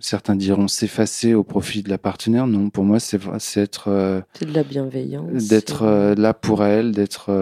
certains 0.00 0.36
diront 0.36 0.68
s'effacer 0.68 1.32
au 1.32 1.42
profit 1.42 1.82
de 1.82 1.88
la 1.88 1.96
partenaire. 1.96 2.46
Non, 2.46 2.68
pour 2.68 2.84
moi, 2.84 3.00
c'est 3.00 3.18
être. 3.56 4.22
C'est 4.34 4.44
de 4.44 4.52
la 4.52 4.62
bienveillance. 4.62 5.48
D'être 5.48 6.14
là 6.16 6.34
pour 6.34 6.64
elle, 6.64 6.92
d'être. 6.92 7.32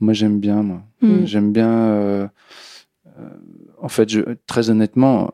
Euh, 0.00 0.04
moi, 0.04 0.12
j'aime 0.12 0.40
bien, 0.40 0.62
moi. 0.62 0.82
Mm. 1.02 1.24
J'aime 1.24 1.52
bien. 1.52 2.30
en 3.82 3.88
fait, 3.88 4.08
je, 4.08 4.20
très 4.46 4.70
honnêtement, 4.70 5.32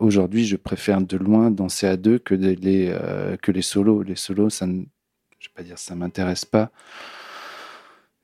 aujourd'hui, 0.00 0.44
je 0.44 0.56
préfère 0.56 1.00
de 1.00 1.16
loin 1.16 1.50
danser 1.50 1.86
à 1.86 1.96
deux 1.96 2.18
que, 2.18 2.34
les, 2.34 2.94
que 3.42 3.52
les 3.52 3.62
solos. 3.62 4.02
Les 4.02 4.16
solos, 4.16 4.50
ça 4.50 4.66
ne, 4.66 4.84
je 5.38 5.48
vais 5.48 5.54
pas 5.54 5.62
dire 5.62 5.78
ça 5.78 5.94
m'intéresse 5.94 6.44
pas 6.44 6.70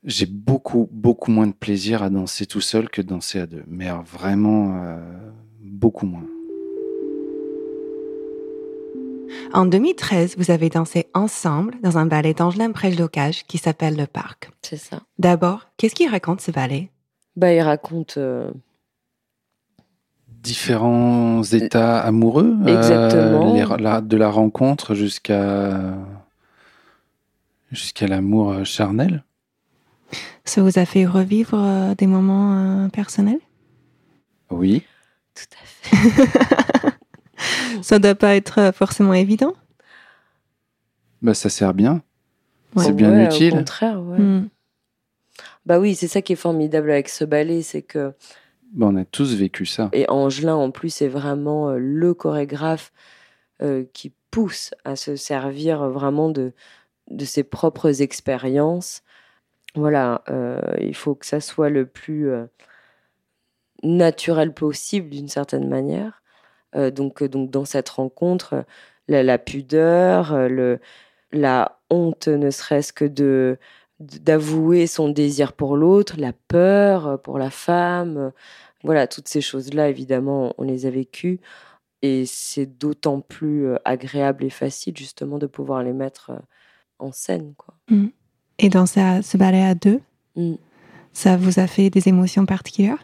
j'ai 0.03 0.25
beaucoup, 0.25 0.89
beaucoup 0.91 1.31
moins 1.31 1.47
de 1.47 1.53
plaisir 1.53 2.03
à 2.03 2.09
danser 2.09 2.45
tout 2.45 2.61
seul 2.61 2.89
que 2.89 3.01
danser 3.01 3.39
à 3.39 3.45
deux. 3.45 3.63
Mais 3.67 3.89
vraiment, 4.05 4.81
euh, 4.83 4.97
beaucoup 5.61 6.05
moins. 6.05 6.25
En 9.53 9.65
2013, 9.65 10.35
vous 10.37 10.51
avez 10.51 10.69
dansé 10.69 11.07
ensemble 11.13 11.75
dans 11.83 11.97
un 11.97 12.05
ballet 12.05 12.33
d'Angelin 12.33 12.71
Prejlocage 12.71 13.43
qui 13.45 13.57
s'appelle 13.57 13.97
Le 13.97 14.07
Parc. 14.07 14.49
C'est 14.61 14.77
ça. 14.77 15.01
D'abord, 15.19 15.67
qu'est-ce 15.77 15.95
qu'il 15.95 16.09
raconte 16.09 16.41
ce 16.41 16.51
ballet? 16.51 16.89
Bah, 17.35 17.53
Il 17.53 17.61
raconte. 17.61 18.15
Euh, 18.17 18.51
Différents 20.41 21.43
états 21.43 21.99
amoureux. 21.99 22.55
Euh, 22.65 22.77
Exactement. 22.77 24.01
de 24.01 24.17
la 24.17 24.29
rencontre 24.29 24.95
jusqu'à 24.95 25.93
jusqu'à 27.71 28.07
l'amour 28.07 28.65
charnel. 28.65 29.23
Ça 30.45 30.61
vous 30.61 30.79
a 30.79 30.85
fait 30.85 31.05
revivre 31.05 31.53
euh, 31.55 31.95
des 31.95 32.07
moments 32.07 32.85
euh, 32.85 32.89
personnels? 32.89 33.39
Oui. 34.49 34.83
Tout 35.35 35.45
à 35.53 35.65
fait. 35.65 36.89
ça 37.81 37.97
ne 37.97 38.03
doit 38.03 38.15
pas 38.15 38.35
être 38.35 38.59
euh, 38.59 38.71
forcément 38.71 39.13
évident 39.13 39.53
bah, 41.21 41.33
Ça 41.33 41.49
sert 41.49 41.73
bien. 41.73 42.01
C'est 42.77 42.93
bien 42.93 43.25
utile. 43.25 43.53
Au 43.53 43.57
contraire, 43.57 44.01
ouais. 44.01 44.17
Hmm. 44.17 44.47
Bah 45.65 45.79
oui, 45.79 45.95
c'est 45.95 46.07
ça 46.07 46.21
qui 46.21 46.33
est 46.33 46.37
formidable 46.37 46.89
avec 46.89 47.09
ce 47.09 47.25
ballet, 47.25 47.61
c'est 47.61 47.81
que. 47.81 48.13
Bah, 48.73 48.87
on 48.89 48.95
a 48.95 49.05
tous 49.05 49.35
vécu 49.35 49.65
ça. 49.65 49.89
Et 49.91 50.09
Angelin, 50.09 50.55
en 50.55 50.71
plus, 50.71 51.01
est 51.01 51.09
vraiment 51.09 51.71
le 51.71 52.13
chorégraphe 52.13 52.93
qui 53.93 54.11
pousse 54.31 54.71
à 54.85 54.95
se 54.95 55.15
servir 55.15 55.87
vraiment 55.89 56.29
de, 56.29 56.53
de 57.11 57.25
ses 57.25 57.43
propres 57.43 58.01
expériences 58.01 59.03
voilà, 59.75 60.23
euh, 60.29 60.59
il 60.79 60.95
faut 60.95 61.15
que 61.15 61.25
ça 61.25 61.39
soit 61.39 61.69
le 61.69 61.85
plus 61.85 62.29
euh, 62.29 62.45
naturel 63.83 64.53
possible 64.53 65.09
d'une 65.09 65.29
certaine 65.29 65.69
manière. 65.69 66.20
Euh, 66.75 66.91
donc, 66.91 67.23
donc 67.23 67.49
dans 67.49 67.65
cette 67.65 67.89
rencontre, 67.89 68.65
la, 69.07 69.37
pudeur, 69.37 70.47
le, 70.47 70.79
la 71.31 71.79
honte, 71.89 72.27
ne 72.27 72.49
serait-ce 72.49 72.93
que 72.93 73.05
de 73.05 73.57
d'avouer 73.99 74.87
son 74.87 75.09
désir 75.09 75.53
pour 75.53 75.77
l'autre, 75.77 76.15
la 76.17 76.33
peur 76.33 77.21
pour 77.21 77.37
la 77.37 77.51
femme, 77.51 78.31
voilà, 78.83 79.05
toutes 79.05 79.27
ces 79.27 79.41
choses-là, 79.41 79.89
évidemment, 79.89 80.55
on 80.57 80.63
les 80.63 80.87
a 80.87 80.89
vécues. 80.89 81.39
Et 82.01 82.25
c'est 82.25 82.65
d'autant 82.65 83.21
plus 83.21 83.67
agréable 83.85 84.43
et 84.43 84.49
facile, 84.49 84.97
justement, 84.97 85.37
de 85.37 85.45
pouvoir 85.45 85.83
les 85.83 85.93
mettre 85.93 86.31
en 86.97 87.11
scène. 87.11 87.53
Quoi. 87.55 87.75
Mmh. 87.89 88.07
Et 88.61 88.69
dans 88.69 88.85
ce 88.85 89.37
ballet 89.37 89.63
à 89.63 89.75
deux, 89.75 89.99
mm. 90.35 90.53
ça 91.13 91.35
vous 91.35 91.59
a 91.59 91.67
fait 91.67 91.89
des 91.89 92.07
émotions 92.07 92.45
particulières? 92.45 93.03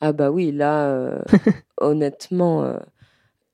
Ah 0.00 0.12
bah 0.12 0.30
oui, 0.30 0.52
là, 0.52 0.88
euh, 0.88 1.20
honnêtement, 1.80 2.64
euh, 2.64 2.78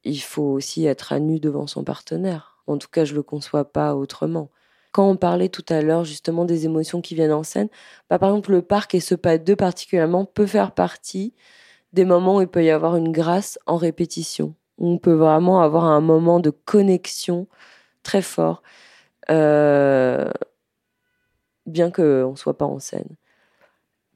il 0.04 0.20
faut 0.20 0.42
aussi 0.44 0.87
être 0.87 1.12
à 1.12 1.20
nu 1.20 1.40
devant 1.40 1.66
son 1.66 1.84
partenaire. 1.84 2.58
En 2.66 2.78
tout 2.78 2.88
cas, 2.88 3.04
je 3.04 3.14
le 3.14 3.22
conçois 3.22 3.64
pas 3.72 3.94
autrement. 3.96 4.50
Quand 4.92 5.08
on 5.08 5.16
parlait 5.16 5.49
tout 5.49 5.64
à 5.68 5.82
l'heure 5.82 6.04
justement 6.04 6.44
des 6.44 6.66
émotions 6.66 7.00
qui 7.00 7.14
viennent 7.14 7.32
en 7.32 7.42
scène, 7.44 7.68
bah, 8.11 8.18
par 8.18 8.30
exemple 8.30 8.52
le 8.52 8.62
parc 8.62 8.94
et 8.94 9.00
ce 9.00 9.14
pas 9.14 9.38
deux 9.38 9.56
particulièrement 9.56 10.25
peut 10.26 10.46
faire 10.46 10.72
partie 10.72 11.34
des 11.92 12.04
moments 12.04 12.37
où 12.38 12.42
il 12.42 12.49
peut 12.49 12.64
y 12.64 12.70
avoir 12.70 12.96
une 12.96 13.12
grâce 13.12 13.58
en 13.66 13.76
répétition. 13.76 14.54
On 14.78 14.99
peut 14.99 15.12
vraiment 15.14 15.62
avoir 15.62 15.84
un 15.84 16.00
moment 16.00 16.40
de 16.40 16.50
connexion 16.50 17.49
très 18.02 18.22
fort. 18.22 18.62
Euh, 19.30 20.30
bien 21.66 21.90
qu'on 21.90 22.32
ne 22.32 22.37
soit 22.37 22.58
pas 22.58 22.66
en 22.66 22.78
scène. 22.78 23.16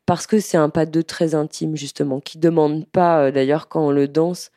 Parce 0.06 0.28
que 0.28 0.38
c'est 0.38 0.56
un 0.56 0.70
pas 0.70 0.86
de 0.86 0.92
deux 0.92 1.02
très 1.02 1.34
intime, 1.34 1.76
justement, 1.76 2.20
qui 2.20 2.38
demande 2.38 2.86
pas, 2.86 3.24
euh, 3.24 3.30
d'ailleurs, 3.32 3.68
quand 3.68 3.86
on 3.86 3.90
le 3.90 4.06
danse, 4.06 4.50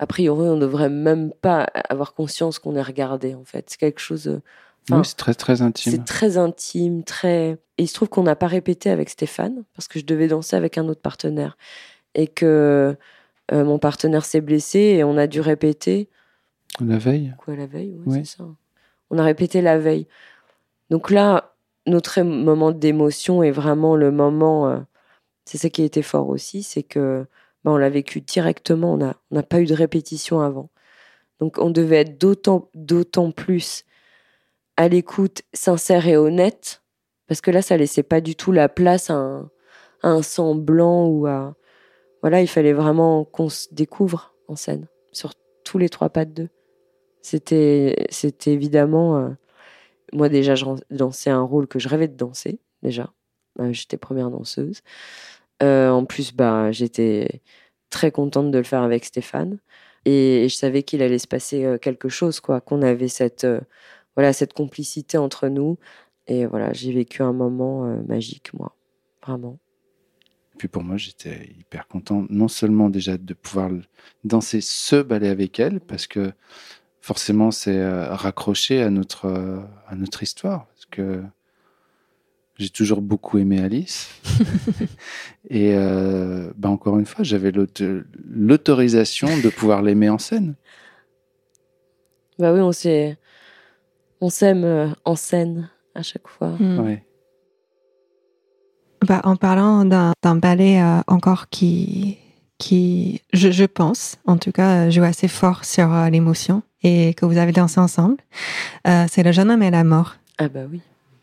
a 0.00 0.06
priori, 0.06 0.48
on 0.48 0.56
ne 0.56 0.60
devrait 0.60 0.90
même 0.90 1.32
pas 1.40 1.62
avoir 1.88 2.14
conscience 2.14 2.58
qu'on 2.58 2.74
est 2.74 2.82
regardé, 2.82 3.34
en 3.34 3.44
fait. 3.44 3.70
C'est 3.70 3.78
quelque 3.78 4.00
chose. 4.00 4.26
Euh, 4.26 4.42
oui, 4.90 5.00
c'est 5.04 5.16
très, 5.16 5.34
très 5.34 5.62
intime. 5.62 5.92
C'est 5.92 6.04
très 6.04 6.36
intime, 6.36 7.04
très. 7.04 7.58
Et 7.78 7.84
il 7.84 7.86
se 7.86 7.94
trouve 7.94 8.08
qu'on 8.08 8.24
n'a 8.24 8.36
pas 8.36 8.48
répété 8.48 8.90
avec 8.90 9.08
Stéphane, 9.08 9.62
parce 9.74 9.86
que 9.86 10.00
je 10.00 10.04
devais 10.04 10.26
danser 10.26 10.56
avec 10.56 10.78
un 10.78 10.88
autre 10.88 11.00
partenaire. 11.00 11.56
Et 12.14 12.26
que 12.26 12.96
euh, 13.52 13.64
mon 13.64 13.78
partenaire 13.78 14.24
s'est 14.24 14.40
blessé 14.40 14.78
et 14.78 15.04
on 15.04 15.16
a 15.16 15.26
dû 15.28 15.40
répéter. 15.40 16.08
La 16.80 16.98
veille? 16.98 17.34
Quoi, 17.38 17.54
la 17.54 17.66
veille? 17.66 17.96
Oui, 18.04 18.18
c'est 18.24 18.38
ça. 18.38 18.44
On 19.10 19.18
a 19.18 19.22
répété 19.22 19.62
la 19.62 19.78
veille. 19.78 20.06
Donc 20.90 21.10
là, 21.10 21.54
notre 21.88 22.20
moment 22.22 22.72
d'émotion 22.72 23.42
est 23.42 23.50
vraiment 23.50 23.96
le 23.96 24.10
moment. 24.10 24.68
Euh, 24.68 24.78
c'est 25.44 25.58
ça 25.58 25.70
qui 25.70 25.82
été 25.82 26.02
fort 26.02 26.28
aussi, 26.28 26.62
c'est 26.62 26.82
que 26.82 27.26
bah, 27.64 27.72
on 27.72 27.76
l'a 27.76 27.90
vécu 27.90 28.20
directement. 28.20 28.94
On 28.94 28.96
n'a 29.34 29.42
pas 29.42 29.60
eu 29.60 29.66
de 29.66 29.74
répétition 29.74 30.40
avant. 30.40 30.70
Donc 31.40 31.58
on 31.58 31.70
devait 31.70 31.98
être 31.98 32.18
d'autant, 32.18 33.30
plus 33.30 33.84
à 34.76 34.88
l'écoute, 34.88 35.42
sincère 35.52 36.06
et 36.06 36.16
honnête, 36.16 36.82
parce 37.26 37.40
que 37.40 37.50
là, 37.50 37.62
ça 37.62 37.76
laissait 37.76 38.02
pas 38.02 38.20
du 38.20 38.36
tout 38.36 38.52
la 38.52 38.68
place 38.68 39.10
à 39.10 39.14
un, 39.14 39.50
à 40.02 40.22
semblant 40.22 41.06
ou 41.06 41.26
à. 41.26 41.54
Voilà, 42.22 42.40
il 42.40 42.48
fallait 42.48 42.72
vraiment 42.72 43.24
qu'on 43.24 43.48
se 43.48 43.68
découvre 43.72 44.34
en 44.48 44.56
scène, 44.56 44.88
sur 45.12 45.32
tous 45.64 45.78
les 45.78 45.88
trois 45.88 46.08
pas 46.08 46.24
de 46.24 46.32
deux. 46.32 46.48
C'était, 47.22 48.06
c'était 48.10 48.52
évidemment. 48.52 49.18
Euh, 49.18 49.28
moi 50.12 50.28
déjà, 50.28 50.54
je 50.54 50.64
dansais 50.90 51.30
un 51.30 51.42
rôle 51.42 51.66
que 51.66 51.78
je 51.78 51.88
rêvais 51.88 52.08
de 52.08 52.16
danser 52.16 52.60
déjà. 52.82 53.12
Euh, 53.60 53.72
j'étais 53.72 53.96
première 53.96 54.30
danseuse. 54.30 54.82
Euh, 55.62 55.90
en 55.90 56.04
plus, 56.04 56.32
bah, 56.32 56.70
j'étais 56.72 57.42
très 57.90 58.10
contente 58.10 58.50
de 58.50 58.58
le 58.58 58.64
faire 58.64 58.82
avec 58.82 59.04
Stéphane. 59.04 59.58
Et, 60.04 60.46
je 60.48 60.54
savais 60.54 60.82
qu'il 60.82 61.02
allait 61.02 61.18
se 61.18 61.26
passer 61.26 61.64
euh, 61.64 61.78
quelque 61.78 62.08
chose, 62.08 62.40
quoi, 62.40 62.60
qu'on 62.60 62.82
avait 62.82 63.08
cette, 63.08 63.46
voilà, 64.16 64.32
cette 64.32 64.52
complicité 64.52 65.18
entre 65.18 65.48
nous. 65.48 65.78
Et 66.26 66.46
voilà, 66.46 66.72
j'ai 66.72 66.92
vécu 66.92 67.22
un 67.22 67.32
moment 67.32 67.84
magique, 68.06 68.52
moi, 68.54 68.76
vraiment. 69.26 69.58
Puis 70.58 70.68
pour 70.68 70.82
moi, 70.82 70.96
j'étais 70.96 71.50
hyper 71.58 71.86
content, 71.86 72.26
non 72.28 72.48
seulement 72.48 72.90
déjà 72.90 73.16
de 73.16 73.32
pouvoir 73.32 73.70
danser 74.24 74.60
ce 74.60 75.00
ballet 75.00 75.28
avec 75.28 75.58
elle, 75.60 75.80
parce 75.80 76.06
que 76.06 76.32
forcément, 77.08 77.50
c'est 77.50 77.78
euh, 77.78 78.14
raccroché 78.14 78.82
à 78.82 78.90
notre, 78.90 79.24
euh, 79.24 79.60
à 79.86 79.96
notre 79.96 80.22
histoire. 80.22 80.66
Parce 80.66 80.84
que 80.90 81.22
j'ai 82.58 82.68
toujours 82.68 83.00
beaucoup 83.00 83.38
aimé 83.38 83.60
Alice. 83.60 84.10
et 85.48 85.72
euh, 85.74 86.50
bah 86.58 86.68
encore 86.68 86.98
une 86.98 87.06
fois, 87.06 87.24
j'avais 87.24 87.50
l'autorisation 87.50 89.28
de 89.42 89.48
pouvoir 89.48 89.80
l'aimer 89.80 90.10
en 90.10 90.18
scène. 90.18 90.54
Bah 92.38 92.52
oui, 92.52 92.60
on 92.60 92.72
s'aime 92.72 93.16
on 94.20 94.28
s'aime 94.28 94.94
en 95.06 95.16
scène 95.16 95.70
à 95.94 96.02
chaque 96.02 96.28
fois. 96.28 96.58
Bah, 99.06 99.22
en 99.24 99.36
parlant 99.36 99.86
d'un 99.86 100.36
ballet 100.36 100.82
encore 101.06 101.48
qui, 101.48 102.18
qui 102.58 103.22
je, 103.32 103.50
je, 103.50 103.64
pense, 103.64 104.16
en 104.26 104.36
tout 104.36 104.52
cas, 104.52 104.90
joue 104.90 105.04
assez 105.04 105.28
fort 105.28 105.64
sur 105.64 105.88
l'émotion 106.10 106.62
et 106.82 107.14
que 107.14 107.24
vous 107.24 107.38
avez 107.38 107.52
dansé 107.52 107.80
ensemble. 107.80 108.16
Euh, 108.86 109.06
c'est 109.10 109.22
Le 109.22 109.32
jeune 109.32 109.50
homme 109.50 109.62
et 109.62 109.70
la 109.70 109.84
mort. 109.84 110.16
Ah 110.38 110.48
bah 110.48 110.64
oui. 110.70 110.80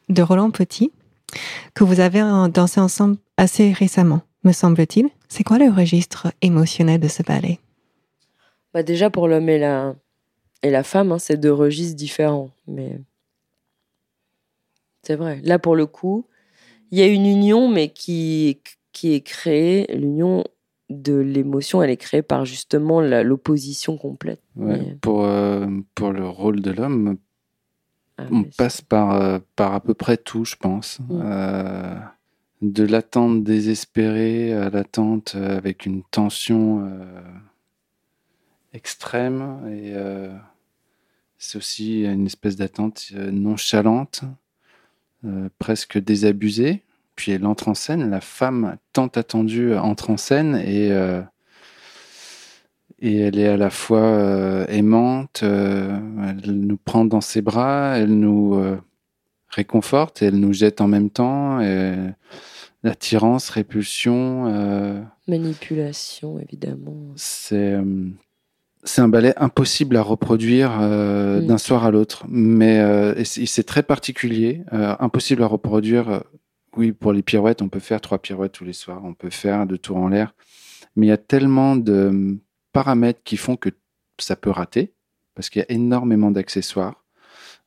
De 0.09 0.21
Roland 0.21 0.51
Petit, 0.51 0.91
que 1.73 1.83
vous 1.83 1.99
avez 1.99 2.21
dansé 2.49 2.79
ensemble 2.79 3.17
assez 3.37 3.71
récemment, 3.71 4.21
me 4.43 4.51
semble-t-il. 4.51 5.09
C'est 5.27 5.43
quoi 5.43 5.57
le 5.57 5.69
registre 5.69 6.31
émotionnel 6.41 6.99
de 6.99 7.07
ce 7.07 7.23
ballet? 7.23 7.59
Bah 8.73 8.83
Déjà, 8.83 9.09
pour 9.09 9.27
l'homme 9.27 9.49
et 9.49 9.57
la, 9.57 9.95
et 10.61 10.69
la 10.69 10.83
femme, 10.83 11.11
hein, 11.11 11.19
c'est 11.19 11.37
deux 11.37 11.51
registres 11.51 11.95
différents. 11.95 12.51
Mais 12.67 12.99
c'est 15.03 15.15
vrai. 15.15 15.39
Là, 15.43 15.59
pour 15.59 15.75
le 15.75 15.85
coup, 15.85 16.27
il 16.91 16.99
y 16.99 17.01
a 17.01 17.07
une 17.07 17.25
union, 17.25 17.67
mais 17.67 17.89
qui, 17.89 18.59
qui 18.91 19.13
est 19.13 19.21
créée, 19.21 19.87
l'union 19.95 20.43
de 20.89 21.15
l'émotion, 21.15 21.81
elle 21.81 21.89
est 21.89 21.97
créée 21.97 22.21
par 22.21 22.45
justement 22.45 23.01
l'opposition 23.01 23.97
complète. 23.97 24.41
pour, 25.01 25.25
euh, 25.25 25.67
pour 25.95 26.11
le 26.11 26.27
rôle 26.27 26.61
de 26.61 26.71
l'homme, 26.71 27.17
ah 28.17 28.23
on 28.31 28.43
passe 28.43 28.81
par, 28.81 29.11
euh, 29.13 29.39
par 29.55 29.73
à 29.73 29.79
peu 29.79 29.93
près 29.93 30.17
tout, 30.17 30.45
je 30.45 30.55
pense. 30.55 30.99
Mm. 30.99 31.21
Euh, 31.23 31.95
de 32.61 32.83
l'attente 32.83 33.43
désespérée 33.43 34.53
à 34.53 34.69
l'attente 34.69 35.35
avec 35.35 35.85
une 35.85 36.03
tension 36.03 36.89
extrême 38.73 39.59
et 39.69 39.93
c'est 41.37 41.57
aussi 41.57 42.05
une 42.05 42.25
espèce 42.25 42.55
d'attente 42.55 43.11
nonchalante, 43.11 44.23
presque 45.59 45.99
désabusée. 45.99 46.84
Puis 47.15 47.31
elle 47.31 47.45
entre 47.45 47.69
en 47.69 47.73
scène, 47.73 48.09
la 48.09 48.21
femme 48.21 48.77
tant 48.93 49.07
attendue 49.07 49.75
entre 49.75 50.09
en 50.09 50.17
scène 50.17 50.55
et 50.55 50.91
et 52.99 53.17
elle 53.17 53.39
est 53.39 53.47
à 53.47 53.57
la 53.57 53.69
fois 53.69 53.99
euh, 53.99 54.65
aimante, 54.67 55.41
euh, 55.43 55.97
elle 56.27 56.59
nous 56.59 56.77
prend 56.77 57.05
dans 57.05 57.21
ses 57.21 57.41
bras, 57.41 57.97
elle 57.97 58.17
nous 58.17 58.55
euh, 58.55 58.77
réconforte 59.49 60.21
et 60.21 60.25
elle 60.25 60.39
nous 60.39 60.53
jette 60.53 60.81
en 60.81 60.87
même 60.87 61.09
temps. 61.09 61.59
Et 61.59 61.93
l'attirance, 62.83 63.49
répulsion. 63.49 65.05
Manipulation, 65.27 66.39
évidemment. 66.39 66.95
C'est 67.15 67.77
c'est 68.87 69.01
un 69.01 69.07
ballet 69.07 69.33
impossible 69.37 69.97
à 69.97 70.03
reproduire 70.03 70.79
mm. 70.79 71.47
d'un 71.47 71.57
soir 71.57 71.85
à 71.85 71.91
l'autre, 71.91 72.23
mais 72.29 73.23
c'est 73.23 73.63
très 73.63 73.81
particulier, 73.81 74.63
impossible 74.71 75.43
à 75.43 75.47
reproduire. 75.47 76.23
Oui, 76.77 76.91
pour 76.91 77.13
les 77.13 77.21
pirouettes, 77.21 77.61
on 77.61 77.69
peut 77.69 77.79
faire 77.79 78.01
trois 78.01 78.19
pirouettes 78.19 78.53
tous 78.53 78.65
les 78.65 78.73
soirs, 78.73 79.01
on 79.03 79.13
peut 79.13 79.29
faire 79.29 79.65
deux 79.65 79.77
tours 79.77 79.97
en 79.97 80.09
l'air, 80.09 80.33
mais 80.95 81.07
il 81.07 81.09
y 81.09 81.13
a 81.13 81.17
tellement 81.17 81.75
de 81.75 82.37
paramètres 82.71 83.21
qui 83.23 83.37
font 83.37 83.55
que 83.55 83.69
ça 84.19 84.35
peut 84.35 84.49
rater, 84.49 84.93
parce 85.33 85.49
qu'il 85.49 85.61
y 85.61 85.63
a 85.63 85.71
énormément 85.71 86.31
d'accessoires. 86.31 87.03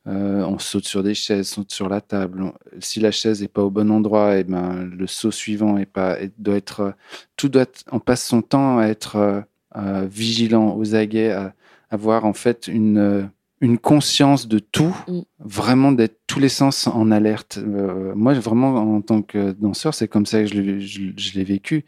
Euh, 0.07 0.43
on 0.43 0.57
saute 0.59 0.85
sur 0.85 1.03
des 1.03 1.13
chaises, 1.13 1.49
saute 1.49 1.71
sur 1.71 1.89
la 1.89 2.01
table. 2.01 2.53
Si 2.79 2.99
la 2.99 3.11
chaise 3.11 3.41
n'est 3.41 3.47
pas 3.47 3.63
au 3.63 3.69
bon 3.69 3.91
endroit, 3.91 4.37
et 4.37 4.39
eh 4.39 4.43
ben 4.43 4.83
le 4.83 5.07
saut 5.07 5.31
suivant 5.31 5.77
est 5.77 5.85
pas, 5.85 6.17
doit 6.37 6.55
être, 6.55 6.93
tout 7.35 7.49
doit. 7.49 7.65
on 7.91 7.99
passe 7.99 8.25
son 8.25 8.41
temps 8.41 8.79
à 8.79 8.87
être 8.87 9.43
euh, 9.75 10.07
vigilant, 10.09 10.75
aux 10.75 10.95
aguets, 10.95 11.31
à 11.31 11.53
avoir 11.89 12.25
en 12.25 12.33
fait 12.33 12.67
une 12.67 13.29
une 13.61 13.77
conscience 13.77 14.47
de 14.47 14.59
tout, 14.59 14.95
mm. 15.07 15.21
vraiment 15.39 15.91
d'être 15.91 16.19
tous 16.27 16.39
les 16.39 16.49
sens 16.49 16.87
en 16.87 17.11
alerte. 17.11 17.57
Euh, 17.57 18.13
moi, 18.15 18.33
vraiment, 18.33 18.75
en 18.75 19.01
tant 19.01 19.21
que 19.21 19.51
danseur, 19.51 19.93
c'est 19.93 20.07
comme 20.07 20.25
ça 20.25 20.41
que 20.41 20.47
je 20.47 21.33
l'ai 21.35 21.43
vécu. 21.43 21.85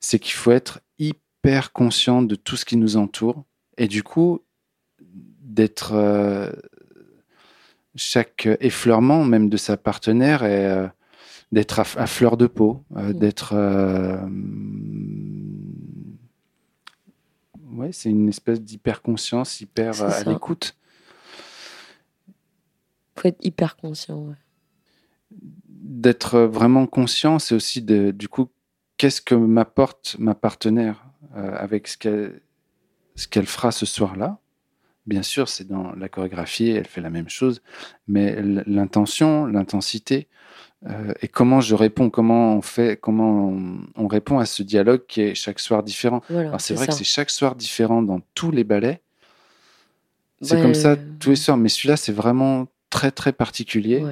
C'est 0.00 0.18
qu'il 0.18 0.34
faut 0.34 0.52
être 0.52 0.80
hyper 0.98 1.72
conscient 1.72 2.22
de 2.22 2.34
tout 2.34 2.56
ce 2.56 2.64
qui 2.64 2.76
nous 2.76 2.96
entoure 2.96 3.44
et 3.78 3.88
du 3.88 4.02
coup 4.02 4.40
d'être 5.00 5.92
euh, 5.94 6.50
chaque 7.94 8.48
effleurement 8.60 9.24
même 9.24 9.48
de 9.48 9.56
sa 9.56 9.76
partenaire 9.76 10.44
et 10.44 10.66
euh, 10.66 10.88
d'être 11.52 11.78
à, 11.78 12.06
fleur 12.06 12.36
de 12.36 12.46
peau, 12.46 12.84
mm. 12.90 13.12
d'être 13.12 13.54
ouais, 17.72 17.92
c'est 17.92 18.08
une 18.08 18.28
espèce 18.28 18.60
d'hyper 18.60 19.02
conscience, 19.02 19.60
hyper 19.60 20.02
à 20.02 20.22
l'écoute. 20.24 20.74
Faut 23.22 23.28
être 23.28 23.44
hyper 23.44 23.76
conscient. 23.76 24.34
D'être 25.70 26.40
vraiment 26.40 26.86
conscient, 26.86 27.38
c'est 27.38 27.54
aussi 27.54 27.80
de, 27.80 28.10
du 28.10 28.28
coup 28.28 28.48
qu'est-ce 28.96 29.20
que 29.20 29.34
m'apporte 29.34 30.16
ma 30.18 30.34
partenaire 30.34 31.04
euh, 31.36 31.54
avec 31.56 31.88
ce 31.88 31.96
qu'elle 31.96 33.46
fera 33.46 33.70
ce 33.70 33.86
soir-là. 33.86 34.38
Bien 35.06 35.22
sûr, 35.22 35.48
c'est 35.48 35.66
dans 35.66 35.92
la 35.94 36.08
chorégraphie, 36.08 36.70
elle 36.70 36.86
fait 36.86 37.00
la 37.00 37.10
même 37.10 37.28
chose, 37.28 37.62
mais 38.06 38.40
l'intention, 38.66 39.46
l'intensité, 39.46 40.28
euh, 40.86 41.12
et 41.20 41.28
comment 41.28 41.60
je 41.60 41.74
réponds, 41.74 42.10
comment 42.10 42.56
on 42.56 42.62
fait, 42.62 42.98
comment 43.00 43.52
on, 43.96 44.08
répond 44.08 44.38
à 44.38 44.46
ce 44.46 44.62
dialogue 44.62 45.04
qui 45.06 45.20
est 45.20 45.34
chaque 45.34 45.60
soir 45.60 45.82
différent. 45.82 46.22
c'est 46.58 46.74
vrai 46.74 46.86
que 46.88 46.92
c'est 46.92 47.04
chaque 47.04 47.30
soir 47.30 47.54
différent 47.54 48.02
dans 48.02 48.20
tous 48.34 48.50
les 48.50 48.64
ballets. 48.64 49.00
C'est 50.40 50.60
comme 50.60 50.74
ça 50.74 50.96
tous 51.20 51.30
les 51.30 51.36
soirs, 51.36 51.56
mais 51.56 51.68
celui-là 51.68 51.96
c'est 51.96 52.12
vraiment 52.12 52.66
très 52.92 53.10
très 53.10 53.32
particulier. 53.32 54.04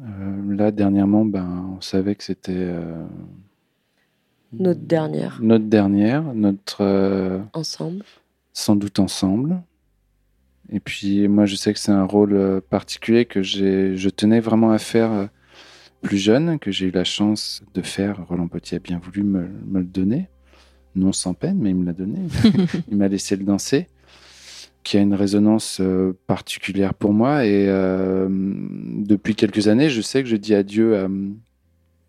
Euh, 0.00 0.56
là 0.56 0.72
dernièrement, 0.72 1.24
ben 1.24 1.76
on 1.76 1.80
savait 1.80 2.16
que 2.16 2.24
c'était 2.24 2.72
notre 4.52 4.80
dernière. 4.80 5.38
Notre 5.40 5.64
dernière, 5.64 6.22
notre. 6.34 6.82
Euh, 6.82 7.40
ensemble. 7.54 8.04
Sans 8.52 8.76
doute 8.76 8.98
ensemble. 8.98 9.62
Et 10.70 10.80
puis 10.80 11.26
moi, 11.26 11.46
je 11.46 11.56
sais 11.56 11.72
que 11.72 11.78
c'est 11.78 11.92
un 11.92 12.04
rôle 12.04 12.34
euh, 12.34 12.60
particulier 12.60 13.24
que 13.24 13.42
je 13.42 14.08
tenais 14.08 14.40
vraiment 14.40 14.70
à 14.70 14.78
faire 14.78 15.12
euh, 15.12 15.26
plus 16.02 16.18
jeune, 16.18 16.58
que 16.58 16.70
j'ai 16.70 16.86
eu 16.86 16.90
la 16.90 17.04
chance 17.04 17.62
de 17.74 17.82
faire. 17.82 18.26
Roland 18.28 18.48
Potier 18.48 18.76
a 18.76 18.80
bien 18.80 19.00
voulu 19.02 19.22
me, 19.22 19.48
le 19.72 19.84
donner, 19.84 20.28
non 20.94 21.12
sans 21.12 21.32
peine, 21.32 21.58
mais 21.58 21.70
il 21.70 21.76
me 21.76 21.86
l'a 21.86 21.94
donné. 21.94 22.20
il 22.90 22.96
m'a 22.96 23.08
laissé 23.08 23.36
le 23.36 23.44
danser, 23.44 23.86
qui 24.82 24.96
a 24.96 25.00
une 25.00 25.14
résonance 25.14 25.80
particulière 26.26 26.94
pour 26.94 27.12
moi. 27.12 27.46
Et 27.46 27.66
depuis 28.28 29.34
quelques 29.34 29.68
années, 29.68 29.90
je 29.90 30.00
sais 30.00 30.22
que 30.22 30.28
je 30.28 30.36
dis 30.36 30.54
adieu 30.54 30.98
à, 30.98 31.08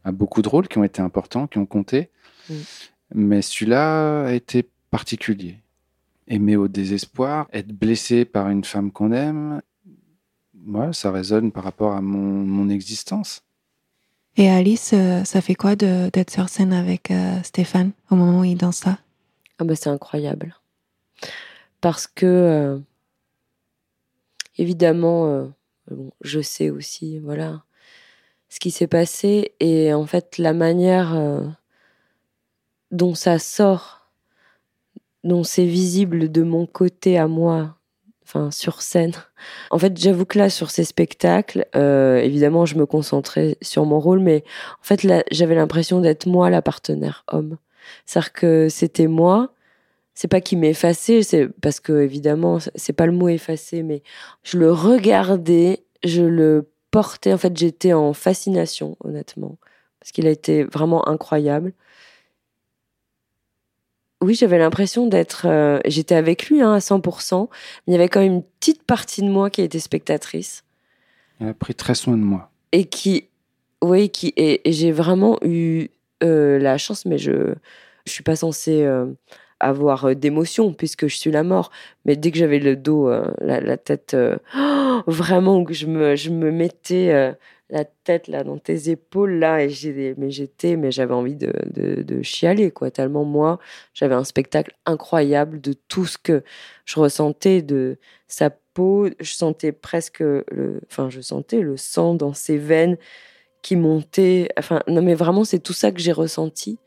à 0.03 0.12
beaucoup 0.12 0.41
de 0.41 0.49
rôles 0.49 0.67
qui 0.67 0.77
ont 0.77 0.83
été 0.83 1.01
importants, 1.01 1.47
qui 1.47 1.57
ont 1.57 1.65
compté. 1.65 2.09
Mais 3.13 3.41
celui-là 3.41 4.25
a 4.25 4.33
été 4.33 4.67
particulier. 4.91 5.57
Aimer 6.27 6.55
au 6.55 6.67
désespoir, 6.67 7.47
être 7.53 7.73
blessé 7.73 8.25
par 8.25 8.49
une 8.49 8.63
femme 8.63 8.91
qu'on 8.91 9.12
aime, 9.12 9.62
moi, 10.65 10.93
ça 10.93 11.12
résonne 11.12 11.51
par 11.51 11.63
rapport 11.63 11.93
à 11.93 12.01
mon, 12.01 12.69
existence. 12.69 13.41
Et 14.38 14.49
Alice, 14.49 14.91
euh, 14.93 15.23
ça 15.25 15.41
fait 15.41 15.55
quoi 15.55 15.75
d'être 15.75 16.31
sur 16.31 16.49
scène 16.49 16.73
avec 16.73 17.12
euh, 17.12 17.36
Stéphane 17.43 17.91
au 18.09 18.15
moment 18.15 18.39
où 18.39 18.43
il 18.43 18.55
danse 18.55 18.77
ça? 18.77 18.97
Ah 19.59 19.63
bah, 19.63 19.75
C'est 19.75 19.89
incroyable. 19.89 20.55
Parce 21.84 22.08
que, 22.08 22.26
euh, 22.26 22.80
évidemment, 24.58 25.52
je 26.22 26.39
sais 26.39 26.69
aussi, 26.69 27.19
voilà, 27.19 27.63
ce 28.48 28.60
qui 28.60 28.72
s'est 28.72 28.88
passé 28.88 29.54
et 29.60 29.93
en 29.93 30.06
fait 30.06 30.38
la 30.38 30.54
manière 30.54 31.13
dont 32.91 33.15
ça 33.15 33.38
sort, 33.38 34.08
dont 35.26 35.43
c'est 35.43 35.65
visible 35.65 36.32
de 36.32 36.43
mon 36.43 36.65
côté 36.65 37.17
à 37.17 37.28
moi, 37.28 37.76
enfin 38.24 38.52
sur 38.52 38.82
scène. 38.82 39.12
En 39.72 39.80
fait, 39.80 39.98
j'avoue 40.00 40.26
que 40.26 40.38
là, 40.38 40.50
sur 40.50 40.69
ces 40.69 40.86
spectacles, 40.86 41.65
euh, 41.76 42.17
évidemment, 42.17 42.65
je 42.65 42.78
me 42.78 42.86
concentrais 42.86 43.58
sur 43.62 43.86
mon 43.86 44.00
rôle, 44.00 44.19
mais 44.19 44.46
en 44.80 44.84
fait, 44.84 45.04
là, 45.04 45.24
j'avais 45.32 45.56
l'impression 45.56 46.00
d'être 46.00 46.28
moi 46.28 46.50
la 46.50 46.62
partenaire 46.62 47.26
homme. 47.28 47.58
C'est-à-dire 48.06 48.32
que 48.32 48.67
c'était 48.69 49.08
moi. 49.08 49.54
C'est 50.13 50.28
pas 50.28 50.41
qui 50.41 50.56
m'effaçait, 50.56 51.23
c'est 51.23 51.47
parce 51.62 51.80
que 51.80 52.02
évidemment, 52.02 52.60
c'est 52.76 52.93
pas 52.93 53.06
le 53.06 53.12
mot 53.12 53.30
effacer, 53.30 53.84
mais 53.84 54.04
je 54.43 54.58
le 54.58 54.71
regardais, 54.71 55.84
je 56.04 56.21
le 56.21 56.69
portais. 56.91 57.34
En 57.34 57.38
fait, 57.38 57.56
j'étais 57.58 57.93
en 57.93 58.13
fascination, 58.13 58.95
honnêtement, 59.04 59.58
parce 59.99 60.12
qu'il 60.12 60.28
a 60.28 60.32
été 60.32 60.63
vraiment 60.63 61.08
incroyable 61.08 61.73
oui, 64.23 64.36
j'avais 64.36 64.58
l'impression 64.58 65.06
d'être. 65.08 65.45
Euh, 65.47 65.80
j'étais 65.86 66.15
avec 66.15 66.49
lui 66.49 66.62
hein, 66.62 66.73
à 66.73 66.80
100%, 66.80 67.49
mais 67.86 67.93
il 67.93 67.93
y 67.93 67.95
avait 67.95 68.08
quand 68.08 68.21
même 68.21 68.34
une 68.34 68.43
petite 68.43 68.84
partie 68.84 69.21
de 69.21 69.30
moi 69.30 69.49
qui 69.49 69.62
était 69.62 69.80
spectatrice. 69.80 70.63
Elle 71.39 71.49
a 71.49 71.54
pris 71.54 71.76
très 71.76 71.95
soin 71.95 72.17
de 72.17 72.23
moi. 72.23 72.49
Et 72.71 72.86
qui. 72.86 73.28
Oui, 73.82 74.10
qui, 74.10 74.34
et, 74.38 74.62
j'ai 74.65 74.93
vraiment 74.93 75.38
eu 75.43 75.89
euh, 76.23 76.58
la 76.58 76.78
chance, 76.78 77.06
mais 77.06 77.17
je 77.17 77.32
ne 77.32 77.56
suis 78.06 78.23
pas 78.23 78.38
censée 78.38 78.84
euh, 78.84 79.08
avoir 79.63 80.15
d'émotion 80.15 80.73
puisque 80.73 81.08
je 81.08 81.17
suis 81.17 81.32
la 81.32 81.43
mort. 81.43 81.71
Mais 82.06 82.15
dès 82.15 82.32
que 82.32 82.38
j'avais 82.38 82.60
le 82.60 82.76
dos, 82.76 83.10
la, 83.41 83.78
tête, 83.78 84.15
vraiment, 85.08 85.63
que 85.63 85.73
je 85.73 85.88
me, 85.88 86.15
je 86.15 86.30
me 86.30 86.52
mettais 86.52 87.36
la 87.73 87.86
tête 87.86 88.28
là 88.28 88.43
dans 88.43 88.60
tes 88.60 88.89
épaules 88.91 89.39
là 89.39 89.63
et 89.63 89.69
j'ai 89.69 90.13
mais 90.17 90.30
j'étais 90.30 90.76
mais 90.76 90.91
j'avais 90.91 91.15
envie 91.15 91.36
de, 91.36 91.52
de, 91.65 92.21
chialer 92.21 92.69
quoi. 92.69 92.91
Tellement 92.91 93.26
moi 93.26 93.60
j'avais 93.95 94.13
un 94.13 94.23
spectacle 94.23 94.76
incroyable 94.86 95.60
de 95.60 95.73
tout 95.73 96.06
ce 96.06 96.19
que 96.19 96.43
je 96.86 96.99
ressentais 96.99 97.63
de 97.63 97.97
sa 98.28 98.52
peau. 98.52 99.08
Je 99.19 99.34
sentais 99.34 99.71
presque 99.71 100.19
le 100.19 100.82
enfin 100.91 101.10
je 101.10 101.19
sentais 101.19 101.62
le 101.62 101.76
sang 101.76 102.13
dans 102.13 102.34
ses 102.34 102.60
veines 102.60 102.97
qui 103.63 103.76
montait. 103.76 104.49
Enfin 104.58 104.84
non 104.88 105.02
mais 105.02 105.15
vraiment 105.15 105.43
c'est 105.43 105.60
tout 105.60 105.73
ça 105.73 105.91
que 105.91 105.99
j'ai 105.99 106.12
ressenti 106.12 106.78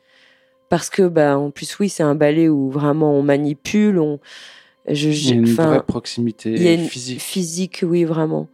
parce 0.69 0.91
que 0.91 1.03
bah 1.03 1.39
en 1.39 1.51
plus 1.51 1.79
oui 1.79 1.89
c'est 1.89 2.03
un 2.03 2.15
ballet 2.15 2.49
où 2.49 2.71
vraiment 2.71 3.15
on 3.15 3.23
manipule 3.23 3.99
on 3.99 4.19
je, 4.89 5.09
il 5.09 5.29
y 5.29 5.33
a 5.33 5.35
une 5.35 5.47
vraie 5.47 5.83
proximité 5.83 6.51
il 6.51 6.63
y 6.63 6.69
a 6.69 6.73
une 6.73 6.87
physique 6.87 7.21
physique 7.21 7.81
oui 7.83 8.05
vraiment 8.05 8.49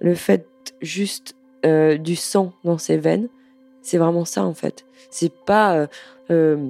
le 0.00 0.14
fait 0.14 0.46
juste 0.80 1.34
euh, 1.66 1.98
du 1.98 2.14
sang 2.14 2.52
dans 2.64 2.78
ses 2.78 2.96
veines. 2.96 3.28
C'est 3.82 3.98
vraiment 3.98 4.24
ça 4.24 4.44
en 4.44 4.54
fait. 4.54 4.84
C'est 5.10 5.32
pas 5.32 5.74
euh, 5.74 5.86
euh, 6.30 6.68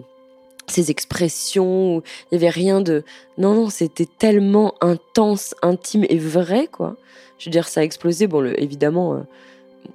ces 0.67 0.91
expressions. 0.91 2.03
Il 2.31 2.35
y 2.35 2.37
avait 2.37 2.49
rien 2.49 2.81
de. 2.81 3.05
Non 3.37 3.55
non, 3.55 3.69
c'était 3.69 4.09
tellement 4.19 4.75
intense, 4.81 5.55
intime 5.63 6.07
et 6.09 6.19
vrai 6.19 6.69
quoi. 6.69 6.97
Je 7.39 7.47
veux 7.47 7.53
dire, 7.53 7.69
ça 7.69 7.81
a 7.81 7.85
explosé. 7.85 8.27
Bon, 8.27 8.45
évidemment, 8.45 9.25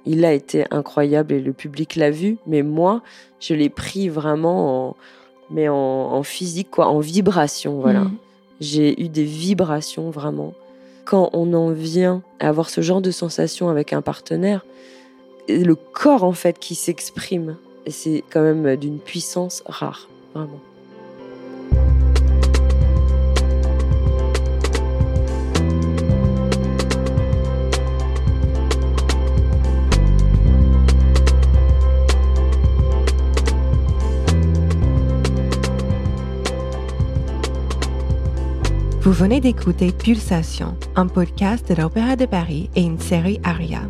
il 0.06 0.24
a 0.24 0.32
été 0.32 0.64
incroyable 0.70 1.34
et 1.34 1.40
le 1.40 1.52
public 1.52 1.96
l'a 1.96 2.10
vu. 2.10 2.38
Mais 2.46 2.62
moi, 2.62 3.02
je 3.40 3.54
l'ai 3.54 3.68
pris 3.68 4.08
vraiment 4.08 4.96
mais 5.50 5.68
en, 5.68 6.22
physique, 6.22 6.70
quoi, 6.70 6.88
en 6.88 7.00
vibration, 7.00 7.80
voilà. 7.80 8.00
Mhm. 8.00 8.16
J'ai 8.60 9.02
eu 9.02 9.08
des 9.08 9.24
vibrations 9.24 10.10
vraiment. 10.10 10.54
Quand 11.04 11.30
on 11.32 11.52
en 11.52 11.70
vient 11.70 12.22
à 12.40 12.48
avoir 12.48 12.70
ce 12.70 12.80
genre 12.80 13.02
de 13.02 13.10
sensation 13.10 13.68
avec 13.68 13.92
un 13.92 14.00
partenaire, 14.00 14.64
le 15.48 15.74
corps 15.74 16.24
en 16.24 16.32
fait 16.32 16.58
qui 16.58 16.74
s'exprime, 16.74 17.56
et 17.84 17.90
c'est 17.90 18.24
quand 18.30 18.40
même 18.40 18.76
d'une 18.76 18.98
puissance 18.98 19.62
rare, 19.66 20.08
vraiment. 20.34 20.60
Vous 39.04 39.12
venez 39.12 39.38
d'écouter 39.38 39.92
Pulsation, 39.92 40.74
un 40.96 41.06
podcast 41.08 41.68
de 41.68 41.74
l'Opéra 41.74 42.16
de 42.16 42.24
Paris 42.24 42.70
et 42.74 42.80
une 42.80 42.98
série 42.98 43.38
Aria. 43.44 43.82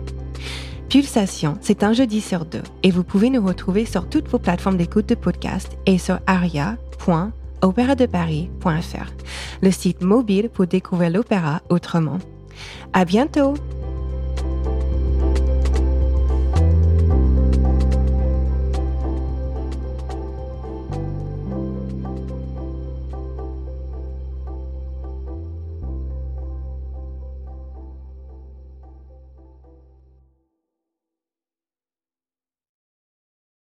Pulsation, 0.89 1.57
c'est 1.61 1.85
un 1.85 1.93
jeudi 1.93 2.21
sur 2.21 2.45
deux 2.45 2.65
et 2.83 2.91
vous 2.91 3.05
pouvez 3.05 3.31
nous 3.31 3.47
retrouver 3.47 3.85
sur 3.85 4.09
toutes 4.09 4.27
vos 4.27 4.41
plateformes 4.41 4.77
d'écoute 4.77 5.09
de 5.09 5.15
podcast 5.15 5.79
et 5.87 5.99
sur 5.99 6.19
aria.opéradeparis.fr, 6.27 9.13
le 9.63 9.71
site 9.71 10.03
mobile 10.03 10.49
pour 10.49 10.67
découvrir 10.67 11.11
l'opéra 11.11 11.63
autrement. 11.69 12.19
À 12.93 13.05
bientôt! 13.05 13.55